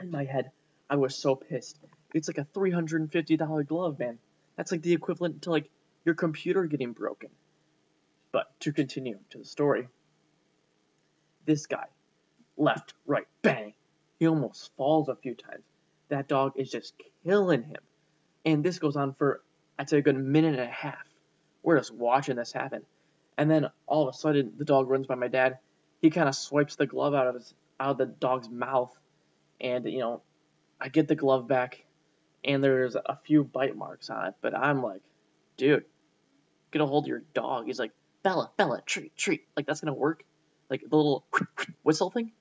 in 0.00 0.10
my 0.10 0.24
head, 0.24 0.50
I 0.88 0.96
was 0.96 1.16
so 1.16 1.34
pissed. 1.34 1.78
It's 2.12 2.28
like 2.28 2.38
a 2.38 2.46
$350 2.56 3.66
glove, 3.66 3.98
man. 3.98 4.18
That's 4.56 4.70
like 4.70 4.82
the 4.82 4.92
equivalent 4.92 5.42
to 5.42 5.50
like 5.50 5.70
your 6.04 6.14
computer 6.14 6.64
getting 6.64 6.92
broken. 6.92 7.30
But 8.32 8.48
to 8.60 8.72
continue 8.72 9.18
to 9.30 9.38
the 9.38 9.44
story, 9.44 9.88
this 11.46 11.66
guy, 11.66 11.86
left, 12.56 12.94
right, 13.06 13.26
bang. 13.42 13.74
He 14.18 14.26
almost 14.26 14.70
falls 14.76 15.08
a 15.08 15.16
few 15.16 15.34
times. 15.34 15.64
That 16.08 16.28
dog 16.28 16.52
is 16.56 16.70
just 16.70 16.94
killing 17.24 17.62
him. 17.64 17.80
And 18.44 18.62
this 18.62 18.78
goes 18.78 18.96
on 18.96 19.14
for, 19.14 19.42
I'd 19.78 19.88
say, 19.88 19.98
a 19.98 20.02
good 20.02 20.16
minute 20.16 20.54
and 20.54 20.62
a 20.62 20.72
half. 20.72 21.04
We're 21.62 21.78
just 21.78 21.94
watching 21.94 22.36
this 22.36 22.52
happen. 22.52 22.82
And 23.36 23.50
then 23.50 23.68
all 23.86 24.06
of 24.06 24.14
a 24.14 24.18
sudden, 24.18 24.52
the 24.56 24.64
dog 24.64 24.88
runs 24.88 25.06
by 25.06 25.14
my 25.14 25.28
dad. 25.28 25.58
He 26.00 26.10
kind 26.10 26.28
of 26.28 26.34
swipes 26.34 26.76
the 26.76 26.86
glove 26.86 27.14
out 27.14 27.26
of 27.26 27.34
his, 27.34 27.54
out 27.80 27.92
of 27.92 27.98
the 27.98 28.06
dog's 28.06 28.48
mouth. 28.48 28.96
And, 29.60 29.84
you 29.86 30.00
know, 30.00 30.22
I 30.80 30.88
get 30.88 31.08
the 31.08 31.14
glove 31.14 31.48
back, 31.48 31.84
and 32.44 32.62
there's 32.62 32.96
a 32.96 33.18
few 33.24 33.44
bite 33.44 33.76
marks 33.76 34.10
on 34.10 34.26
it. 34.26 34.34
But 34.40 34.56
I'm 34.56 34.82
like, 34.82 35.02
dude, 35.56 35.84
get 36.72 36.82
a 36.82 36.86
hold 36.86 37.04
of 37.04 37.08
your 37.08 37.22
dog. 37.32 37.66
He's 37.66 37.78
like, 37.78 37.92
Bella, 38.22 38.50
Bella, 38.56 38.82
treat, 38.84 39.16
treat. 39.16 39.42
Like, 39.56 39.66
that's 39.66 39.80
to 39.80 39.92
work? 39.92 40.24
Like, 40.70 40.82
the 40.88 40.96
little 40.96 41.26
whistle 41.82 42.10
thing? 42.10 42.32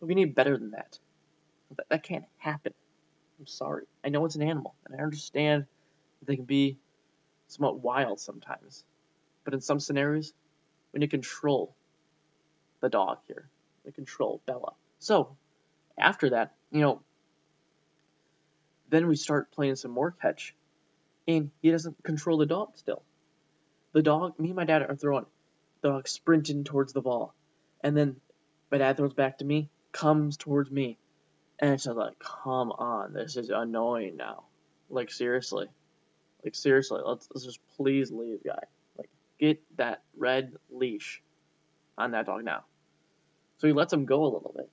We 0.00 0.14
need 0.14 0.34
better 0.34 0.56
than 0.56 0.72
that. 0.72 0.98
that. 1.76 1.88
That 1.88 2.02
can't 2.02 2.24
happen. 2.36 2.72
I'm 3.38 3.46
sorry. 3.46 3.84
I 4.04 4.08
know 4.08 4.24
it's 4.24 4.36
an 4.36 4.42
animal, 4.42 4.74
and 4.86 4.98
I 4.98 5.02
understand 5.02 5.66
they 6.24 6.36
can 6.36 6.44
be 6.44 6.78
somewhat 7.48 7.80
wild 7.80 8.20
sometimes. 8.20 8.84
But 9.44 9.54
in 9.54 9.60
some 9.60 9.80
scenarios, 9.80 10.32
we 10.92 11.00
need 11.00 11.06
to 11.06 11.10
control 11.10 11.74
the 12.80 12.88
dog 12.88 13.18
here. 13.26 13.48
We 13.84 13.92
control 13.92 14.42
Bella. 14.46 14.72
So, 14.98 15.36
after 16.00 16.30
that, 16.30 16.54
you 16.70 16.80
know, 16.80 17.02
then 18.90 19.06
we 19.06 19.16
start 19.16 19.52
playing 19.52 19.76
some 19.76 19.90
more 19.90 20.10
catch, 20.10 20.54
and 21.26 21.50
he 21.60 21.70
doesn't 21.70 22.02
control 22.02 22.38
the 22.38 22.46
dog 22.46 22.70
still. 22.76 23.02
The 23.92 24.02
dog, 24.02 24.38
me 24.38 24.48
and 24.48 24.56
my 24.56 24.64
dad 24.64 24.82
are 24.82 24.96
throwing, 24.96 25.26
the 25.82 25.90
dog 25.90 26.08
sprinting 26.08 26.64
towards 26.64 26.92
the 26.92 27.02
ball, 27.02 27.34
and 27.82 27.96
then 27.96 28.16
my 28.70 28.78
dad 28.78 28.96
throws 28.96 29.14
back 29.14 29.38
to 29.38 29.44
me, 29.44 29.70
comes 29.92 30.36
towards 30.36 30.70
me, 30.70 30.98
and 31.58 31.72
it's 31.72 31.84
just 31.84 31.96
like, 31.96 32.18
come 32.18 32.70
on, 32.72 33.12
this 33.12 33.36
is 33.36 33.50
annoying 33.50 34.16
now. 34.16 34.44
Like 34.90 35.10
seriously, 35.10 35.66
like 36.44 36.54
seriously, 36.54 37.00
let's 37.04 37.28
let's 37.34 37.44
just 37.44 37.60
please 37.76 38.10
leave, 38.10 38.42
guy. 38.44 38.62
Like 38.96 39.10
get 39.38 39.60
that 39.76 40.02
red 40.16 40.52
leash 40.70 41.22
on 41.98 42.12
that 42.12 42.26
dog 42.26 42.44
now. 42.44 42.64
So 43.58 43.66
he 43.66 43.72
lets 43.72 43.92
him 43.92 44.06
go 44.06 44.22
a 44.22 44.30
little 44.32 44.52
bit, 44.56 44.70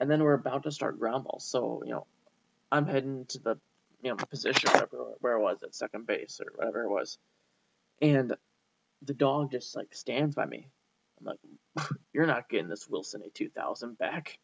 and 0.00 0.10
then 0.10 0.22
we're 0.22 0.34
about 0.34 0.64
to 0.64 0.70
start 0.72 0.98
ground 0.98 1.24
balls. 1.24 1.44
So 1.44 1.82
you 1.84 1.92
know, 1.92 2.06
I'm 2.70 2.86
heading 2.86 3.26
to 3.26 3.38
the 3.38 3.58
you 4.02 4.10
know 4.10 4.16
position 4.16 4.70
wherever 4.70 5.14
where 5.20 5.34
it 5.34 5.42
was 5.42 5.62
at 5.62 5.74
second 5.74 6.06
base 6.06 6.40
or 6.40 6.52
whatever 6.54 6.84
it 6.84 6.90
was, 6.90 7.18
and 8.00 8.34
the 9.02 9.14
dog 9.14 9.50
just 9.50 9.76
like 9.76 9.94
stands 9.94 10.34
by 10.34 10.46
me. 10.46 10.68
I'm 11.20 11.26
like, 11.26 11.88
you're 12.12 12.26
not 12.26 12.48
getting 12.48 12.68
this 12.68 12.88
Wilson 12.88 13.22
A2000 13.22 13.98
back. 13.98 14.38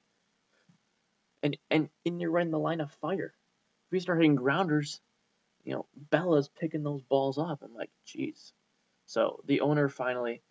And 1.42 1.56
and 1.70 1.88
and 2.06 2.20
you're 2.20 2.30
right 2.30 2.44
in 2.44 2.50
the 2.50 2.58
line 2.58 2.80
of 2.80 2.90
fire. 2.92 3.34
If 3.86 3.92
we 3.92 4.00
start 4.00 4.18
hitting 4.18 4.34
grounders, 4.34 5.00
you 5.64 5.74
know, 5.74 5.86
Bella's 6.10 6.48
picking 6.48 6.82
those 6.82 7.02
balls 7.02 7.38
up. 7.38 7.60
I'm 7.62 7.74
like, 7.74 7.90
jeez. 8.06 8.52
So 9.06 9.40
the 9.46 9.60
owner 9.60 9.88
finally, 9.88 10.42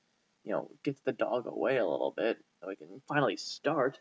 you 0.43 0.51
know, 0.51 0.69
gets 0.83 1.01
the 1.01 1.13
dog 1.13 1.47
away 1.47 1.77
a 1.77 1.87
little 1.87 2.13
bit 2.15 2.37
so 2.61 2.69
he 2.69 2.75
can 2.75 3.01
finally 3.07 3.37
start. 3.37 3.99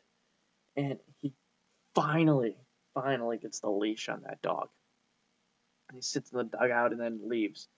And 0.76 0.98
he 1.20 1.32
finally, 1.94 2.56
finally 2.94 3.38
gets 3.38 3.60
the 3.60 3.70
leash 3.70 4.08
on 4.08 4.22
that 4.22 4.42
dog. 4.42 4.68
And 5.88 5.96
he 5.96 6.02
sits 6.02 6.30
in 6.30 6.38
the 6.38 6.44
dugout 6.44 6.92
and 6.92 7.00
then 7.00 7.28
leaves. 7.28 7.68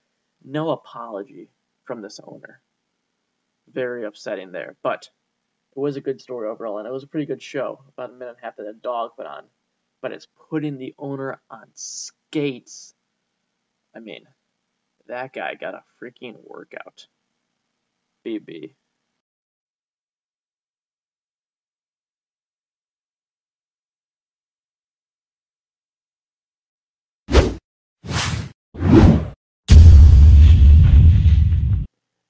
No 0.44 0.70
apology 0.70 1.48
from 1.84 2.02
this 2.02 2.20
owner. 2.22 2.60
Very 3.72 4.04
upsetting 4.04 4.52
there. 4.52 4.76
But 4.82 5.08
it 5.74 5.80
was 5.80 5.96
a 5.96 6.00
good 6.00 6.20
story 6.20 6.48
overall, 6.48 6.78
and 6.78 6.86
it 6.86 6.92
was 6.92 7.02
a 7.02 7.08
pretty 7.08 7.26
good 7.26 7.42
show. 7.42 7.82
About 7.88 8.10
a 8.10 8.12
minute 8.12 8.36
and 8.36 8.38
a 8.40 8.44
half 8.44 8.56
that 8.56 8.64
the 8.64 8.72
dog 8.74 9.12
put 9.16 9.26
on. 9.26 9.44
But 10.00 10.12
it's 10.12 10.28
putting 10.50 10.78
the 10.78 10.94
owner 10.98 11.40
on 11.50 11.66
skates. 11.74 12.94
I 13.94 14.00
mean, 14.00 14.26
that 15.06 15.32
guy 15.32 15.54
got 15.54 15.74
a 15.74 15.82
freaking 16.00 16.36
workout. 16.44 17.06
BB. 18.24 18.74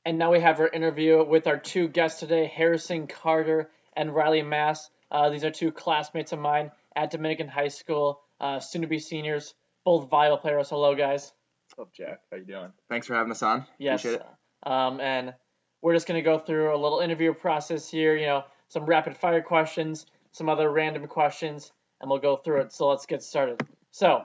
And 0.07 0.19
now 0.19 0.33
we 0.33 0.41
have 0.41 0.61
our 0.61 0.69
interview 0.69 1.25
with 1.25 1.47
our 1.47 1.57
two 1.57 1.89
guests 1.89 2.21
today, 2.21 2.45
Harrison 2.47 3.07
Carter 3.07 3.71
and 3.97 4.15
Riley 4.15 4.43
Maszk. 4.43 4.91
Uh, 5.11 5.31
these 5.31 5.45
are 5.45 5.51
two 5.51 5.73
classmates 5.73 6.33
of 6.33 6.39
mine 6.39 6.71
at 6.95 7.11
Dominican 7.11 7.49
High 7.49 7.69
School, 7.69 8.21
uh, 8.39 8.61
soon 8.61 8.83
to 8.83 8.87
be 8.87 8.99
seniors, 8.99 9.55
both 9.83 10.11
volleyball 10.11 10.43
players. 10.43 10.69
Hello, 10.69 10.95
guys. 10.95 11.33
What's 11.77 11.89
up, 11.89 11.95
Jack? 11.95 12.21
How 12.31 12.37
you 12.37 12.45
doing? 12.45 12.71
Thanks 12.91 13.07
for 13.07 13.15
having 13.15 13.31
us 13.31 13.43
on. 13.43 13.67
Yes. 13.79 14.01
Appreciate 14.01 14.21
it. 14.21 14.71
Um, 14.71 15.01
and 15.01 15.33
we're 15.81 15.95
just 15.95 16.07
going 16.07 16.23
to 16.23 16.25
go 16.25 16.39
through 16.39 16.75
a 16.75 16.77
little 16.77 17.01
interview 17.01 17.33
process 17.33 17.89
here, 17.89 18.15
you 18.15 18.27
know, 18.27 18.45
some 18.69 18.85
rapid 18.85 19.17
fire 19.17 19.41
questions, 19.41 20.05
some 20.33 20.51
other 20.51 20.71
random 20.71 21.07
questions, 21.07 21.73
and 22.03 22.11
we'll 22.11 22.19
go 22.19 22.37
through 22.37 22.61
it. 22.61 22.75
So 22.75 22.89
let's 22.89 23.07
get 23.07 23.23
started. 23.23 23.63
So, 23.91 24.25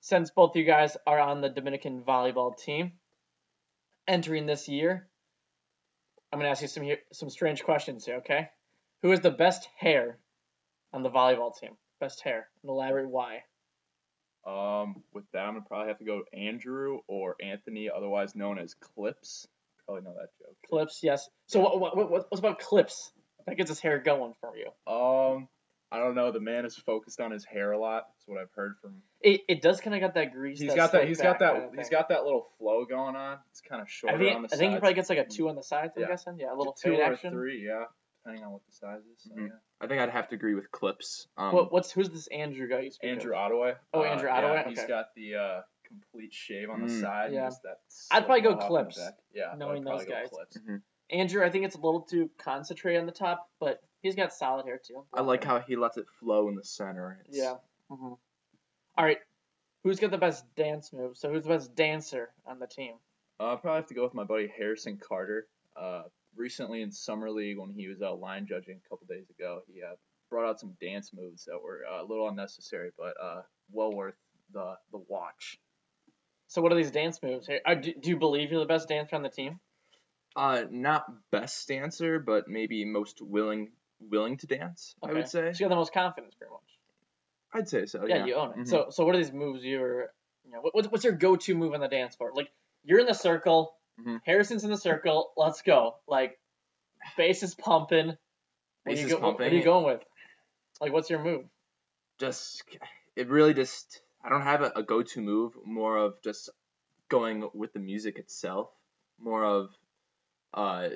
since 0.00 0.30
both 0.30 0.54
you 0.54 0.64
guys 0.64 0.98
are 1.06 1.18
on 1.18 1.40
the 1.40 1.48
Dominican 1.48 2.02
volleyball 2.02 2.54
team, 2.56 2.92
entering 4.06 4.46
this 4.46 4.68
year, 4.68 5.08
I'm 6.32 6.38
going 6.38 6.46
to 6.46 6.50
ask 6.50 6.62
you 6.62 6.68
some 6.68 6.88
some 7.12 7.30
strange 7.30 7.62
questions 7.62 8.04
here, 8.04 8.16
okay? 8.16 8.48
Who 9.02 9.10
has 9.10 9.20
the 9.20 9.30
best 9.30 9.68
hair 9.78 10.18
on 10.92 11.02
the 11.02 11.10
volleyball 11.10 11.52
team? 11.58 11.76
Best 12.00 12.22
hair. 12.22 12.48
And 12.62 12.70
elaborate 12.70 13.08
why. 13.08 13.42
Um, 14.46 15.02
with 15.12 15.24
that, 15.32 15.40
I'm 15.40 15.54
gonna 15.54 15.64
probably 15.66 15.88
have 15.88 15.98
to 15.98 16.04
go 16.04 16.22
Andrew 16.32 16.98
or 17.06 17.36
Anthony, 17.40 17.88
otherwise 17.94 18.34
known 18.34 18.58
as 18.58 18.74
Clips. 18.74 19.46
Probably 19.86 20.02
know 20.02 20.14
that 20.14 20.30
joke. 20.38 20.56
Clips, 20.68 21.00
yes. 21.02 21.28
So 21.46 21.60
what 21.60 21.80
what 21.80 21.96
what 21.96 22.10
what's 22.10 22.38
about 22.40 22.58
clips? 22.58 23.12
That 23.46 23.56
gets 23.56 23.68
his 23.68 23.80
hair 23.80 23.98
going 23.98 24.34
for 24.40 24.54
you. 24.56 24.92
Um, 24.92 25.48
I 25.92 25.98
don't 25.98 26.14
know. 26.14 26.32
The 26.32 26.40
man 26.40 26.64
is 26.64 26.74
focused 26.76 27.20
on 27.20 27.30
his 27.30 27.44
hair 27.44 27.72
a 27.72 27.78
lot. 27.78 28.04
That's 28.08 28.26
what 28.26 28.40
I've 28.40 28.50
heard 28.54 28.76
from. 28.80 28.94
It, 29.20 29.42
it 29.46 29.60
does 29.62 29.80
kind 29.82 29.94
of 29.94 30.00
got 30.00 30.14
that 30.14 30.32
grease. 30.32 30.58
He's 30.58 30.74
got 30.74 30.92
that. 30.92 31.06
He's 31.06 31.20
got 31.20 31.38
that. 31.40 31.52
kinda 31.54 31.68
He's 31.76 31.88
thing. 31.88 31.98
got 31.98 32.08
that 32.08 32.24
little 32.24 32.48
flow 32.58 32.86
going 32.86 33.14
on. 33.14 33.38
It's 33.50 33.60
kind 33.60 33.82
of 33.82 33.90
short 33.90 34.14
I 34.14 34.18
think, 34.18 34.34
on 34.36 34.42
the 34.42 34.48
side. 34.48 34.56
I 34.56 34.58
think 34.58 34.72
he 34.72 34.78
probably 34.78 34.94
gets 34.94 35.10
like 35.10 35.18
a 35.18 35.26
two 35.26 35.50
on 35.50 35.54
the 35.56 35.62
sides. 35.62 35.92
I'm 35.96 36.02
Yeah. 36.02 36.08
guessing. 36.08 36.38
Yeah, 36.38 36.52
a 36.52 36.56
little 36.56 36.72
two 36.72 36.92
fade 36.92 37.00
or 37.00 37.12
action. 37.12 37.30
three, 37.34 37.66
yeah, 37.66 37.84
depending 38.24 38.42
on 38.42 38.52
what 38.52 38.62
the 38.66 38.72
size 38.72 39.02
is. 39.04 39.22
So, 39.22 39.34
Mhm. 39.34 39.48
yeah. 39.48 39.54
I 39.82 39.86
think 39.86 40.00
I'd 40.00 40.08
have 40.08 40.28
to 40.28 40.34
agree 40.34 40.54
with 40.54 40.70
Clips. 40.70 41.28
Um, 41.36 41.52
What, 41.54 41.72
what's 41.72 41.92
who's 41.92 42.08
this 42.08 42.26
Andrew 42.28 42.68
guy? 42.68 42.80
You 42.80 42.90
speak 42.90 43.10
of? 43.10 43.18
Andrew 43.18 43.34
Ottaway. 43.34 43.74
Oh, 43.92 44.00
Uh, 44.00 44.04
Andrew 44.04 44.28
yeah, 44.28 44.36
Ottaway? 44.40 44.68
He's 44.70 44.78
Okay. 44.78 44.88
got 44.88 45.14
the 45.14 45.34
uh, 45.34 45.62
complete 45.84 46.32
shave 46.32 46.70
on 46.70 46.80
the 46.80 46.86
Mm. 46.86 47.00
side. 47.02 47.24
and 47.26 47.34
Yeah. 47.34 47.50
that 47.64 47.80
I'd 48.12 48.24
probably 48.24 48.40
go 48.40 48.50
slick 48.52 48.60
mohawk 48.60 48.70
in 48.70 48.74
the 48.76 48.82
Clips, 48.84 48.98
back. 48.98 49.18
Yeah, 49.34 49.52
I'd 49.52 49.58
knowing 49.58 49.82
probably 49.82 50.04
those 50.06 50.08
go 50.08 50.20
guys. 50.20 50.30
Clips. 50.30 50.58
Andrew, 51.10 51.44
I 51.44 51.50
think 51.50 51.66
it's 51.66 51.74
a 51.76 51.80
little 51.80 52.00
too 52.00 52.30
concentrated 52.38 52.98
on 53.00 53.06
the 53.06 53.12
top, 53.12 53.50
but 53.60 53.82
he's 54.02 54.14
got 54.14 54.32
solid 54.32 54.66
hair 54.66 54.80
too. 54.84 55.04
I 55.12 55.22
like 55.22 55.44
how 55.44 55.60
he 55.60 55.76
lets 55.76 55.96
it 55.96 56.06
flow 56.20 56.48
in 56.48 56.54
the 56.56 56.64
center. 56.64 57.18
It's, 57.26 57.38
Yeah. 57.38 57.54
hmm 57.88 58.14
All 58.96 59.04
right. 59.04 59.18
Who's 59.84 59.98
got 59.98 60.10
the 60.10 60.18
best 60.18 60.44
dance 60.54 60.92
move? 60.92 61.16
So 61.16 61.30
who's 61.30 61.42
the 61.44 61.48
best 61.50 61.74
dancer 61.74 62.30
on 62.46 62.58
the 62.58 62.66
team? 62.66 62.94
Uh, 63.40 63.54
I'd 63.54 63.62
probably 63.62 63.80
have 63.80 63.88
to 63.88 63.94
go 63.94 64.04
with 64.04 64.14
my 64.14 64.24
buddy 64.24 64.52
Harrison 64.56 64.98
Carter. 64.98 65.46
Uh, 65.76 66.02
recently 66.36 66.82
in 66.82 66.92
summer 66.92 67.30
league, 67.30 67.58
when 67.58 67.70
he 67.70 67.88
was 67.88 68.00
out 68.02 68.20
line 68.20 68.46
judging 68.46 68.78
a 68.84 68.88
couple 68.88 69.06
days 69.08 69.28
ago, 69.30 69.62
he 69.66 69.82
uh, 69.82 69.94
brought 70.30 70.48
out 70.48 70.60
some 70.60 70.76
dance 70.80 71.10
moves 71.12 71.46
that 71.46 71.60
were 71.62 71.80
uh, 71.90 72.02
a 72.02 72.06
little 72.06 72.28
unnecessary, 72.28 72.90
but 72.96 73.14
uh, 73.20 73.42
well 73.72 73.92
worth 73.92 74.14
the 74.52 74.74
the 74.92 75.02
watch. 75.08 75.58
So 76.46 76.60
what 76.62 76.70
are 76.70 76.76
these 76.76 76.90
dance 76.90 77.18
moves? 77.22 77.46
Hey, 77.46 77.60
uh, 77.64 77.74
do, 77.74 77.92
do 77.98 78.10
you 78.10 78.18
believe 78.18 78.50
you're 78.50 78.60
the 78.60 78.66
best 78.66 78.88
dancer 78.88 79.16
on 79.16 79.22
the 79.22 79.30
team? 79.30 79.58
Uh, 80.36 80.64
not 80.70 81.06
best 81.30 81.66
dancer, 81.66 82.18
but 82.18 82.46
maybe 82.48 82.84
most 82.84 83.20
willing 83.20 83.72
willing 84.10 84.36
to 84.38 84.46
dance. 84.46 84.94
I 85.02 85.12
would 85.12 85.28
say. 85.28 85.40
You 85.40 85.64
have 85.64 85.70
the 85.70 85.76
most 85.76 85.92
confidence, 85.92 86.34
pretty 86.34 86.50
much. 86.52 86.60
I'd 87.54 87.68
say 87.68 87.86
so. 87.86 88.06
yeah, 88.06 88.16
Yeah. 88.18 88.24
you 88.26 88.34
own 88.34 88.50
it. 88.52 88.56
Mhm. 88.58 88.68
So, 88.68 88.86
so 88.90 89.04
what 89.04 89.14
are 89.14 89.18
these 89.18 89.32
moves 89.32 89.62
you're, 89.64 90.12
you 90.44 90.50
know, 90.52 90.60
what, 90.60 90.74
what's- 90.74 90.88
what's 90.90 91.04
your 91.04 91.12
go-to 91.12 91.54
move 91.54 91.74
on 91.74 91.80
the 91.80 91.88
dance 91.88 92.16
floor? 92.16 92.32
Like, 92.34 92.50
you're 92.84 92.98
in 93.00 93.06
the 93.06 93.12
circle, 93.14 93.76
Mhm. 94.00 94.20
Harrison's 94.24 94.64
in 94.64 94.70
the 94.70 94.76
circle, 94.78 95.32
let's 95.36 95.60
go. 95.62 95.96
Like, 96.08 96.40
bass 97.16 97.42
is 97.42 97.54
pumping. 97.54 98.06
What, 98.08 98.18
Bass 98.84 98.96
are 98.98 99.00
you 99.00 99.06
is 99.06 99.12
go- 99.12 99.20
what- 99.20 99.38
what 99.38 99.52
are 99.52 99.54
you 99.54 99.62
going 99.62 99.84
with? 99.84 100.02
Like, 100.80 100.92
what's 100.92 101.10
your 101.10 101.22
move? 101.22 101.44
Just 102.18 102.62
it 103.16 103.28
really 103.28 103.52
just 103.54 104.00
I 104.24 104.28
don't 104.28 104.42
have 104.42 104.62
a, 104.62 104.72
a 104.76 104.82
go 104.82 105.02
to 105.02 105.20
move. 105.20 105.56
More 105.64 105.96
of 105.98 106.20
just 106.22 106.48
going 107.08 107.48
with 107.54 107.72
the 107.72 107.80
music 107.80 108.18
itself. 108.18 108.70
More 109.18 109.44
of 109.44 109.76
uh, 110.54 110.90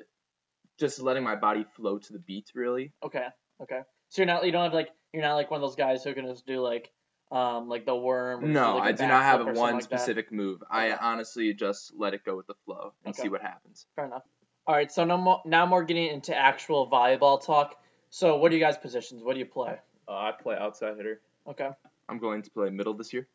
just 0.79 1.01
letting 1.01 1.23
my 1.25 1.37
body 1.37 1.65
flow 1.75 1.99
to 1.99 2.13
the 2.13 2.19
beat. 2.19 2.51
Really. 2.55 2.93
Okay, 3.05 3.27
okay. 3.63 3.81
So 4.09 4.23
you're 4.23 4.27
not, 4.27 4.45
you 4.47 4.53
don't 4.53 4.65
have 4.65 4.75
like, 4.75 4.91
you're 5.13 5.23
not 5.23 5.35
like 5.35 5.51
one 5.51 5.59
of 5.63 5.69
those 5.69 5.77
guys 5.77 6.05
who 6.05 6.15
can 6.15 6.27
just 6.27 6.47
do 6.47 6.61
like, 6.61 6.91
um, 7.33 7.69
like 7.69 7.87
the 7.87 7.97
worm. 7.97 8.45
or 8.45 8.47
just 8.47 8.55
No, 8.55 8.75
like, 8.77 8.83
a 8.83 8.87
I 8.87 8.93
do 8.93 9.07
not 9.07 9.23
have 9.25 9.41
one 9.41 9.55
something 9.57 9.75
like 9.75 9.91
that. 9.91 10.01
specific 10.01 10.33
move. 10.33 10.63
I 10.71 10.93
honestly 10.93 11.53
just 11.55 11.93
let 11.97 12.15
it 12.15 12.25
go 12.25 12.37
with 12.37 12.47
the 12.47 12.55
flow 12.65 12.93
and 13.05 13.13
Okay. 13.15 13.23
see 13.23 13.29
what 13.29 13.43
happens. 13.43 13.87
Fair 13.97 14.07
enough. 14.07 14.23
All 14.69 14.75
right, 14.75 14.91
so 14.91 15.05
no 15.05 15.17
more, 15.17 15.41
now 15.45 15.65
more 15.67 15.83
getting 15.85 16.07
into 16.09 16.37
actual 16.37 16.89
volleyball 16.91 17.45
talk. 17.45 17.77
So 18.11 18.37
what 18.37 18.53
are 18.53 18.55
you 18.55 18.61
guys' 18.61 18.77
positions? 18.77 19.23
What 19.23 19.35
do 19.35 19.39
you 19.41 19.47
play? 19.47 19.79
Uh, 20.09 20.13
I 20.13 20.33
play 20.33 20.57
outside 20.57 20.97
hitter. 20.97 21.21
Okay. 21.49 21.69
I'm 22.09 22.19
going 22.19 22.43
to 22.43 22.51
play 22.51 22.71
middle 22.71 22.95
this 22.95 23.13
year. 23.13 23.27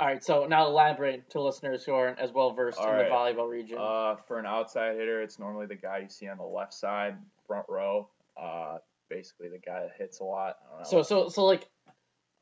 All 0.00 0.06
right, 0.08 0.24
so 0.24 0.46
now 0.46 0.66
elaborate 0.66 1.30
to 1.30 1.40
listeners 1.40 1.84
who 1.84 1.92
aren't 1.92 2.18
as 2.18 2.32
well 2.32 2.52
versed 2.52 2.80
in 2.80 2.84
right. 2.84 3.08
the 3.08 3.14
volleyball 3.14 3.48
region. 3.48 3.78
Uh, 3.78 4.16
for 4.26 4.40
an 4.40 4.46
outside 4.46 4.96
hitter, 4.96 5.22
it's 5.22 5.38
normally 5.38 5.66
the 5.66 5.76
guy 5.76 5.98
you 5.98 6.08
see 6.08 6.26
on 6.26 6.36
the 6.38 6.44
left 6.44 6.74
side, 6.74 7.16
front 7.46 7.66
row. 7.68 8.08
Uh, 8.36 8.78
basically 9.08 9.48
the 9.48 9.58
guy 9.58 9.82
that 9.82 9.92
hits 9.96 10.20
a 10.20 10.24
lot. 10.24 10.56
I 10.66 10.70
don't 10.70 10.92
know. 10.92 11.02
So 11.02 11.02
so 11.02 11.28
so 11.28 11.44
like, 11.44 11.68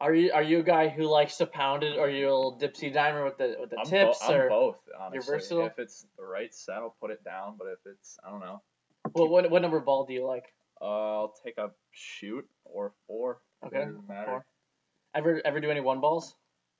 are 0.00 0.14
you 0.14 0.32
are 0.32 0.42
you 0.42 0.60
a 0.60 0.62
guy 0.62 0.88
who 0.88 1.04
likes 1.04 1.36
to 1.38 1.46
pound 1.46 1.82
it, 1.82 1.98
or 1.98 2.08
you 2.08 2.24
a 2.24 2.34
little 2.34 2.58
dipsy 2.58 2.94
dimer 2.94 3.24
with 3.24 3.36
the 3.36 3.56
with 3.60 3.70
the 3.70 3.78
I'm, 3.78 3.84
bo- 3.84 3.90
tips, 3.90 4.18
I'm 4.22 4.34
or 4.34 4.48
both. 4.48 4.76
Honestly, 4.98 5.34
versatile? 5.34 5.66
If 5.66 5.78
it's 5.78 6.06
the 6.18 6.24
right 6.24 6.54
set, 6.54 6.76
I'll 6.76 6.96
put 7.00 7.10
it 7.10 7.22
down. 7.22 7.56
But 7.58 7.68
if 7.68 7.78
it's, 7.84 8.18
I 8.26 8.30
don't 8.30 8.40
know. 8.40 8.62
what, 9.12 9.30
what 9.30 9.50
what 9.50 9.62
number 9.62 9.80
ball 9.80 10.06
do 10.06 10.14
you 10.14 10.26
like? 10.26 10.54
Uh, 10.80 11.20
I'll 11.20 11.34
take 11.44 11.58
a 11.58 11.70
shoot 11.92 12.48
or 12.64 12.92
four. 13.06 13.40
Okay, 13.66 13.78
Doesn't 13.78 14.08
matter. 14.08 14.26
four. 14.26 14.46
Ever 15.14 15.42
ever 15.44 15.60
do 15.60 15.70
any 15.70 15.80
one 15.80 16.00
balls? 16.00 16.34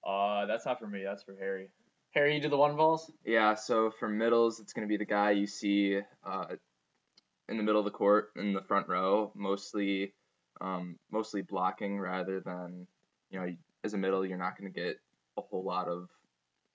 Uh, 0.06 0.46
that's 0.46 0.66
not 0.66 0.78
for 0.78 0.86
me. 0.86 1.02
That's 1.04 1.22
for 1.22 1.34
Harry. 1.36 1.68
Harry, 2.12 2.34
you 2.34 2.42
do 2.42 2.48
the 2.48 2.56
one 2.56 2.76
balls. 2.76 3.10
Yeah, 3.24 3.54
so 3.54 3.90
for 3.90 4.08
middles, 4.08 4.60
it's 4.60 4.72
going 4.72 4.86
to 4.86 4.88
be 4.88 4.98
the 4.98 5.04
guy 5.04 5.30
you 5.30 5.46
see 5.46 6.00
uh, 6.24 6.44
in 7.48 7.56
the 7.56 7.62
middle 7.62 7.80
of 7.80 7.84
the 7.84 7.90
court 7.90 8.32
in 8.36 8.52
the 8.52 8.62
front 8.62 8.88
row, 8.88 9.32
mostly 9.34 10.12
um, 10.60 10.96
mostly 11.10 11.42
blocking 11.42 11.98
rather 11.98 12.40
than 12.40 12.86
you 13.30 13.40
know 13.40 13.52
as 13.82 13.94
a 13.94 13.98
middle 13.98 14.24
you're 14.24 14.38
not 14.38 14.58
going 14.58 14.72
to 14.72 14.80
get 14.80 15.00
a 15.38 15.40
whole 15.40 15.64
lot 15.64 15.88
of 15.88 16.08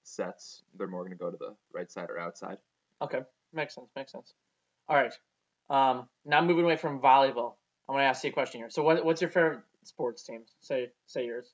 sets. 0.04 0.64
They're 0.78 0.88
more 0.88 1.02
going 1.02 1.12
to 1.12 1.18
go 1.18 1.30
to 1.30 1.38
the 1.38 1.56
right 1.72 1.92
side 1.92 2.10
or 2.10 2.20
outside. 2.20 2.58
Okay, 3.02 3.20
makes 3.54 3.76
sense. 3.76 3.88
Makes 3.96 4.12
sense. 4.12 4.34
All 4.90 4.96
right. 4.96 5.14
Um, 5.70 6.08
now 6.26 6.42
moving 6.42 6.66
away 6.66 6.78
from 6.78 7.00
volleyball, 7.00 7.54
I'm 7.88 7.96
gonna 7.96 8.04
ask 8.04 8.24
you 8.24 8.30
a 8.30 8.34
question 8.34 8.62
here. 8.62 8.70
So 8.70 8.84
what 8.84 9.04
what's 9.06 9.22
your 9.22 9.30
favorite 9.30 9.62
sports 9.84 10.24
team? 10.24 10.42
Say 10.62 10.90
say 11.06 11.26
yours. 11.26 11.54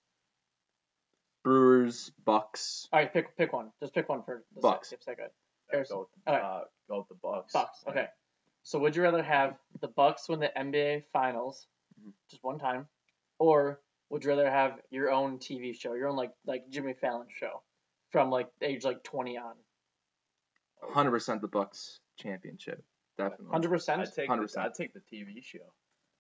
Brewers, 1.44 2.12
Bucks. 2.26 2.88
All 2.92 3.00
right, 3.00 3.12
pick 3.12 3.36
pick 3.38 3.52
one. 3.54 3.72
Just 3.82 3.94
pick 3.94 4.08
one 4.10 4.24
for 4.24 4.44
the 4.56 4.62
Bucks. 4.62 4.90
sake- 4.90 5.04
sake 5.04 5.20
of 5.20 5.26
it. 5.26 5.34
Yeah, 5.72 5.84
go 5.90 6.00
with, 6.00 6.10
Okay. 6.28 6.42
uh, 6.42 6.62
go 6.88 7.00
with 7.00 7.08
the 7.10 7.16
Bucks. 7.16 7.54
Bucks. 7.54 7.84
Okay. 7.88 8.08
So 8.64 8.80
would 8.80 8.96
you 8.96 9.04
rather 9.04 9.22
have 9.24 9.58
the 9.82 9.88
Bucks 9.90 10.30
win 10.30 10.40
the 10.40 10.58
NBA 10.58 11.02
Finals 11.12 11.68
Mhm. 12.02 12.14
just 12.30 12.44
one 12.44 12.60
time, 12.60 12.88
or 13.40 13.82
would 14.10 14.24
you 14.24 14.30
rather 14.30 14.50
have 14.50 14.80
your 14.90 15.12
own 15.12 15.40
TV 15.40 15.74
show, 15.74 15.94
your 15.94 16.08
own 16.08 16.16
like 16.16 16.32
like 16.46 16.70
Jimmy 16.70 16.94
Fallon 16.94 17.28
show, 17.30 17.62
from 18.12 18.30
like 18.30 18.50
age 18.62 18.86
like 18.86 19.04
twenty 19.04 19.38
on? 19.38 19.58
100% 20.82 21.42
the 21.42 21.48
Bucks 21.48 22.00
championship. 22.18 22.84
Definitely. 23.18 23.48
Hundred 23.52 23.70
percent. 23.70 24.02
I'd 24.02 24.14
take 24.14 24.30
100%. 24.30 24.54
the, 24.54 24.62
I'd 24.62 24.74
take 24.74 24.94
the 24.94 25.00
TV 25.02 25.42
show. 25.44 25.74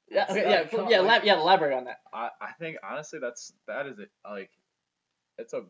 Yeah, 0.10 0.26
okay, 0.30 0.50
yeah, 0.50 0.68
come 0.68 0.82
on, 0.82 0.90
yeah, 0.92 1.00
like- 1.00 1.08
lab, 1.08 1.24
yeah. 1.26 1.40
Elaborate 1.40 1.74
on 1.76 1.86
that. 1.86 2.02
I, 2.14 2.30
I 2.42 2.52
think 2.54 2.78
honestly 2.84 3.20
that's 3.20 3.54
that 3.68 3.88
is 3.88 4.00
it 4.00 4.10
like 4.24 4.52
it's 5.38 5.54
a 5.54 5.64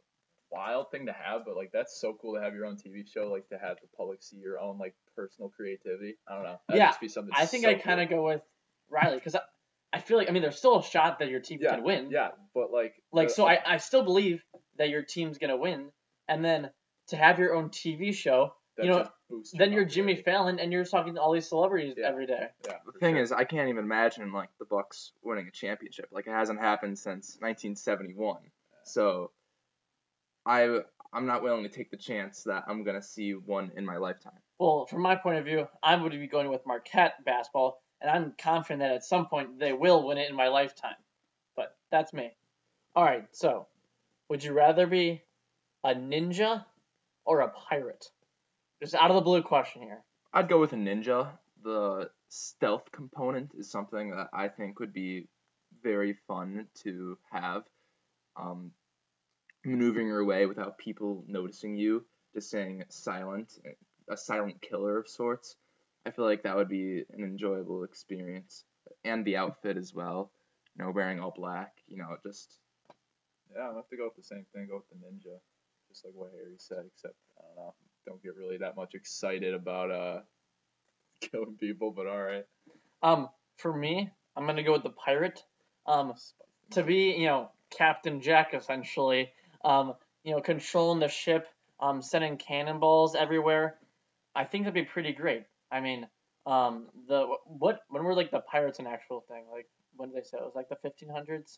wild 0.52 0.91
thing 0.91 1.08
to 1.08 1.13
have, 1.13 1.45
but 1.45 1.56
like 1.56 1.71
that's 1.71 1.99
so 1.99 2.13
cool 2.21 2.36
to 2.36 2.41
have 2.41 2.54
your 2.54 2.65
own 2.65 2.76
TV 2.76 3.04
show, 3.12 3.30
like 3.32 3.47
to 3.49 3.58
have 3.58 3.78
the 3.82 3.88
public 3.97 4.21
see 4.21 4.38
your 4.38 4.60
own 4.60 4.78
like 4.78 4.93
personal 5.15 5.49
creativity. 5.49 6.15
I 6.28 6.36
don't 6.36 6.43
know. 6.43 6.60
That'd 6.67 6.80
Yeah, 6.80 6.88
just 6.89 7.02
be 7.02 7.08
something. 7.08 7.34
I 7.36 7.45
think 7.45 7.63
so 7.63 7.69
I 7.71 7.73
kind 7.76 8.02
of 8.02 8.10
cool. 8.10 8.17
go 8.19 8.26
with 8.26 8.41
Riley 8.89 9.15
because 9.15 9.36
I, 9.36 9.41
I 9.91 9.99
feel 9.99 10.17
like 10.17 10.30
I 10.30 10.32
mean 10.32 10.41
there's 10.43 10.58
still 10.58 10.78
a 10.80 10.84
shot 10.84 11.19
that 11.19 11.30
your 11.30 11.39
team 11.39 11.60
yeah, 11.62 11.76
can 11.76 11.84
win. 11.84 12.10
Yeah, 12.12 12.30
but 12.54 12.71
like 12.71 12.95
Like 13.12 13.30
the- 13.30 13.34
so, 13.34 13.47
I, 13.47 13.60
I 13.65 13.78
still 13.78 14.04
believe 14.04 14.43
that 14.78 14.89
your 14.89 15.02
team's 15.04 15.38
gonna 15.39 15.58
win, 15.58 15.89
and 16.28 16.43
then 16.45 16.69
to 17.08 17.15
have 17.17 17.39
your 17.39 17.54
own 17.56 17.69
TV 17.69 18.13
show, 18.13 18.54
you 18.78 18.89
know, 18.89 19.08
then 19.54 19.71
you're 19.73 19.86
Jimmy 19.86 20.13
popularity. 20.15 20.23
Fallon 20.23 20.60
and 20.60 20.71
you're 20.71 20.86
talking 20.86 21.15
to 21.15 21.21
all 21.21 21.34
these 21.34 21.47
celebrities 21.49 21.95
Yeah. 21.97 22.08
every 22.08 22.26
day. 22.28 22.47
Yeah, 22.65 22.78
The 22.86 22.97
thing 22.99 23.15
sure. 23.15 23.23
is, 23.23 23.32
I 23.32 23.43
can't 23.43 23.67
even 23.69 23.84
imagine 23.84 24.32
like 24.32 24.49
the 24.58 24.65
Bucks 24.65 25.12
winning 25.21 25.47
a 25.47 25.52
championship. 25.52 26.08
Like 26.12 26.28
it 26.28 26.32
hasn't 26.32 26.60
happened 26.60 26.97
since 26.97 27.38
1971. 27.41 28.38
So 28.86 29.32
I 30.45 30.79
I'm 31.13 31.25
not 31.25 31.43
willing 31.43 31.63
to 31.63 31.69
take 31.69 31.91
the 31.91 31.97
chance 31.97 32.43
that 32.43 32.63
I'm 32.67 32.84
gonna 32.84 33.01
see 33.01 33.32
one 33.32 33.71
in 33.75 33.86
my 33.86 33.97
lifetime. 33.97 34.39
Well, 34.60 34.86
from 34.86 35.01
my 35.01 35.15
point 35.15 35.39
of 35.39 35.45
view, 35.45 35.67
I'm 35.82 35.99
going 35.99 36.12
to 36.12 36.17
be 36.17 36.27
going 36.27 36.49
with 36.49 36.65
Marquette 36.65 37.25
basketball, 37.25 37.82
and 37.99 38.10
I'm 38.10 38.34
confident 38.38 38.79
that 38.79 38.91
at 38.91 39.03
some 39.03 39.27
point 39.27 39.60
they 39.60 39.73
will 39.73 40.08
win 40.08 40.17
it 40.17 40.29
in 40.29 40.36
my 40.36 40.47
lifetime. 40.47 40.95
But 41.56 41.75
that's 41.91 42.13
me. 42.13 42.32
All 42.95 43.03
right, 43.03 43.27
so 43.32 43.67
would 44.29 44.43
you 44.43 44.53
rather 44.53 44.88
be 44.88 45.21
a 45.84 45.93
ninja 45.93 46.63
or 47.25 47.41
a 47.41 47.49
pirate? 47.49 48.06
Just 48.82 48.95
out 48.95 49.10
of 49.10 49.15
the 49.15 49.21
blue 49.21 49.41
question 49.41 49.82
here. 49.82 50.03
I'd 50.34 50.47
go 50.49 50.60
with 50.60 50.73
a 50.73 50.77
ninja. 50.77 51.32
The 51.63 52.10
stealth 52.29 52.91
component 52.91 53.51
is 53.58 53.69
something 53.69 54.12
that 54.12 54.29
I 54.34 54.47
think 54.47 54.79
would 54.79 54.93
be 54.93 55.27
very 55.82 56.15
fun 56.27 56.67
to 56.84 57.17
have. 57.32 57.63
Um, 58.36 58.71
maneuvering 59.65 60.08
your 60.08 60.26
way 60.26 60.45
without 60.45 60.78
people 60.78 61.23
noticing 61.28 61.76
you, 61.76 62.06
just 62.34 62.49
saying 62.49 62.84
silent, 62.89 63.60
a 64.10 64.17
silent 64.17 64.62
killer 64.62 64.97
of 64.97 65.08
sorts. 65.08 65.56
I 66.06 66.12
feel 66.12 66.26
like 66.26 66.43
that 66.43 66.56
would 66.56 66.67
be 66.67 67.06
an 67.13 67.23
enjoyable 67.23 67.84
experience, 67.84 68.63
and 69.06 69.23
the 69.23 69.38
outfit 69.38 69.78
as 69.78 69.93
well. 69.93 70.32
You 70.76 70.84
know, 70.84 70.91
wearing 70.91 71.19
all 71.19 71.34
black. 71.36 71.73
You 71.88 71.97
know, 71.97 72.17
just 72.23 72.58
Yeah, 73.56 73.69
I'm 73.69 73.76
have 73.76 73.88
to 73.89 73.97
go 73.97 74.06
with 74.06 74.15
the 74.15 74.23
same 74.23 74.45
thing. 74.54 74.67
Go 74.69 74.78
with 74.78 74.89
the 74.89 74.95
ninja, 74.95 75.38
just 75.89 76.04
like 76.04 76.13
what 76.15 76.32
Harry 76.34 76.56
said. 76.58 76.84
Except 76.88 77.15
I 77.39 77.43
don't 77.56 77.56
know, 77.56 77.73
don't 78.06 78.23
get 78.23 78.36
really 78.36 78.58
that 78.58 78.76
much 78.76 78.95
excited 78.95 79.54
about 79.54 79.91
uh 79.91 80.19
killing 81.21 81.56
people. 81.58 81.91
But 81.91 82.08
all 82.08 82.21
right. 82.21 82.45
Um, 83.02 83.30
for 83.58 83.73
me, 83.73 84.10
I'm 84.36 84.45
gonna 84.45 84.63
go 84.63 84.73
with 84.73 84.84
the 84.84 84.89
pirate. 84.89 85.41
Um, 85.86 86.13
to 86.71 86.84
be, 86.84 87.15
you 87.17 87.28
know, 87.28 87.49
Captain 87.69 88.21
Jack 88.21 88.54
essentially. 88.54 89.32
Um, 89.63 89.93
you 90.23 90.34
know, 90.34 90.41
controlling 90.41 90.99
the 90.99 91.08
ship, 91.08 91.47
um, 91.80 92.02
sending 92.02 92.38
cannonballs 92.38 93.15
everywhere. 93.15 93.76
I 94.36 94.45
think 94.45 94.63
that'd 94.63 94.73
be 94.73 94.84
pretty 94.84 95.13
great. 95.13 95.43
I 95.71 95.82
mean, 95.82 96.08
um, 96.45 96.88
the 97.08 97.26
what 97.45 97.80
when 97.89 98.04
were 98.04 98.15
like 98.15 98.32
the 98.32 98.39
pirates 98.39 98.80
an 98.80 98.88
actual 98.88 99.23
thing? 99.28 99.45
Like 99.52 99.67
when 99.95 100.10
did 100.10 100.17
they 100.17 100.28
say 100.28 100.38
it 100.38 100.43
was 100.43 100.56
like 100.56 100.69
the 100.69 100.76
1500s? 100.76 101.58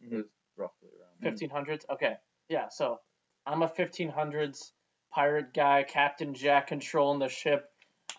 It 0.00 0.12
was 0.12 0.24
roughly 0.56 0.88
around. 1.22 1.38
1500s. 1.38 1.84
Okay, 1.90 2.14
yeah. 2.48 2.68
So 2.68 3.00
I'm 3.46 3.62
a 3.62 3.68
1500s 3.68 4.72
pirate 5.12 5.54
guy, 5.54 5.84
Captain 5.84 6.34
Jack, 6.34 6.68
controlling 6.68 7.18
the 7.18 7.28
ship. 7.28 7.70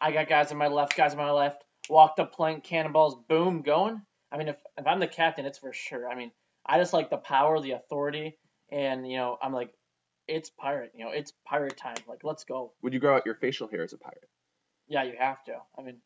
I 0.02 0.12
got 0.12 0.28
guys 0.30 0.52
on 0.52 0.58
my 0.58 0.68
left, 0.68 0.96
guys 0.96 1.12
on 1.12 1.18
my 1.18 1.32
left. 1.32 1.64
Walk 1.90 2.16
the 2.16 2.26
plank, 2.26 2.64
cannonballs, 2.64 3.16
boom, 3.28 3.62
going. 3.62 4.02
I 4.32 4.38
mean, 4.38 4.48
if 4.48 4.58
if 4.78 4.86
I'm 4.88 5.00
the 5.00 5.08
captain, 5.08 5.46
it's 5.46 5.60
for 5.60 5.74
sure. 5.74 6.10
I 6.10 6.16
mean, 6.16 6.32
I 6.66 6.78
just 6.80 6.94
like 6.94 7.10
the 7.10 7.18
power, 7.18 7.60
the 7.60 7.72
authority, 7.72 8.38
and 8.72 9.10
you 9.10 9.18
know, 9.18 9.38
I'm 9.42 9.54
like, 9.54 9.74
it's 10.28 10.50
pirate. 10.50 10.92
You 10.96 11.06
know, 11.06 11.12
it's 11.12 11.34
pirate 11.46 11.78
time. 11.78 11.98
Like, 12.08 12.24
let's 12.24 12.44
go. 12.44 12.74
would 12.82 12.94
you 12.94 13.00
grow 13.00 13.16
out 13.16 13.26
your 13.26 13.36
facial 13.36 13.68
hair 13.68 13.84
as 13.84 13.94
a 13.94 13.98
pirate? 13.98 14.30
Yeah, 14.88 15.04
you 15.04 15.14
have 15.20 15.44
to. 15.46 15.54
I 15.78 15.82
mean, 15.84 15.98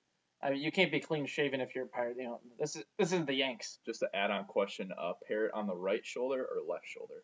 I 0.41 0.49
mean, 0.51 0.61
you 0.61 0.71
can't 0.71 0.91
be 0.91 0.99
clean 0.99 1.25
shaven 1.25 1.61
if 1.61 1.73
you're 1.75 1.85
a 1.85 1.87
pirate. 1.89 2.17
You 2.17 2.25
know, 2.25 2.39
this 2.59 2.75
is 2.75 2.83
this 2.97 3.09
isn't 3.09 3.27
the 3.27 3.33
Yanks. 3.33 3.79
Just 3.85 4.01
to 4.01 4.07
add 4.13 4.31
on 4.31 4.45
question, 4.45 4.91
uh, 4.97 5.13
parrot 5.27 5.51
on 5.53 5.67
the 5.67 5.75
right 5.75 6.05
shoulder 6.05 6.41
or 6.43 6.61
left 6.71 6.85
shoulder? 6.87 7.23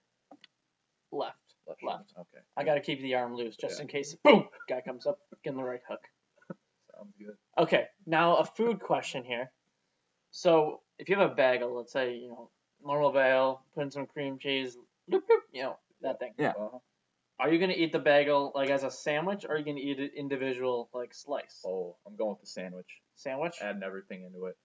Left. 1.12 1.36
Left. 1.68 1.84
Left. 1.84 2.14
Okay. 2.18 2.44
I 2.58 2.64
gotta 2.64 2.82
keep 2.82 3.02
the 3.02 3.16
arm 3.16 3.36
loose 3.36 3.56
just 3.56 3.78
Yeah. 3.78 3.84
in 3.84 3.88
case. 3.88 4.16
Boom! 4.24 4.48
Guy 4.68 4.82
comes 4.82 5.06
up, 5.06 5.20
get 5.44 5.52
in 5.52 5.58
the 5.58 5.64
right 5.64 5.82
hook. 5.88 6.02
Sounds 6.96 7.14
good. 7.20 7.36
Okay, 7.58 7.86
now 8.06 8.38
a 8.38 8.46
food 8.46 8.80
question 8.80 9.24
here. 9.24 9.52
So 10.32 10.82
if 10.98 11.10
you 11.10 11.18
have 11.18 11.32
a 11.32 11.36
bagel, 11.36 11.76
let's 11.76 11.92
say 11.92 12.16
you 12.16 12.30
know 12.30 12.50
normal 12.84 13.12
bagel, 13.12 13.62
put 13.76 13.84
in 13.84 13.92
some 13.92 14.06
cream 14.06 14.38
cheese, 14.40 14.78
bloop, 15.10 15.22
bloop, 15.30 15.42
you 15.52 15.64
know 15.64 15.78
that 16.02 16.20
thing. 16.20 16.34
Yeah. 16.38 16.50
Uh-huh. 16.52 16.78
Are 17.40 17.50
you 17.52 17.60
gonna 17.60 17.74
eat 17.74 17.92
the 17.94 18.00
bagel 18.00 18.52
like 18.54 18.70
as 18.70 18.84
a 18.84 18.92
sandwich, 18.92 19.46
or 19.46 19.56
are 19.56 19.58
you 19.58 19.66
gonna 19.66 19.80
eat 19.80 20.00
it 20.00 20.12
individual 20.16 20.90
like 20.94 21.14
slice? 21.14 21.62
Oh, 21.66 21.96
I'm 22.06 22.16
going 22.16 22.32
with 22.32 22.42
the 22.42 22.48
sandwich. 22.48 22.88
Sandwich? 23.16 23.56
Adding 23.62 23.84
everything 23.84 24.24
into 24.24 24.46
it. 24.48 24.58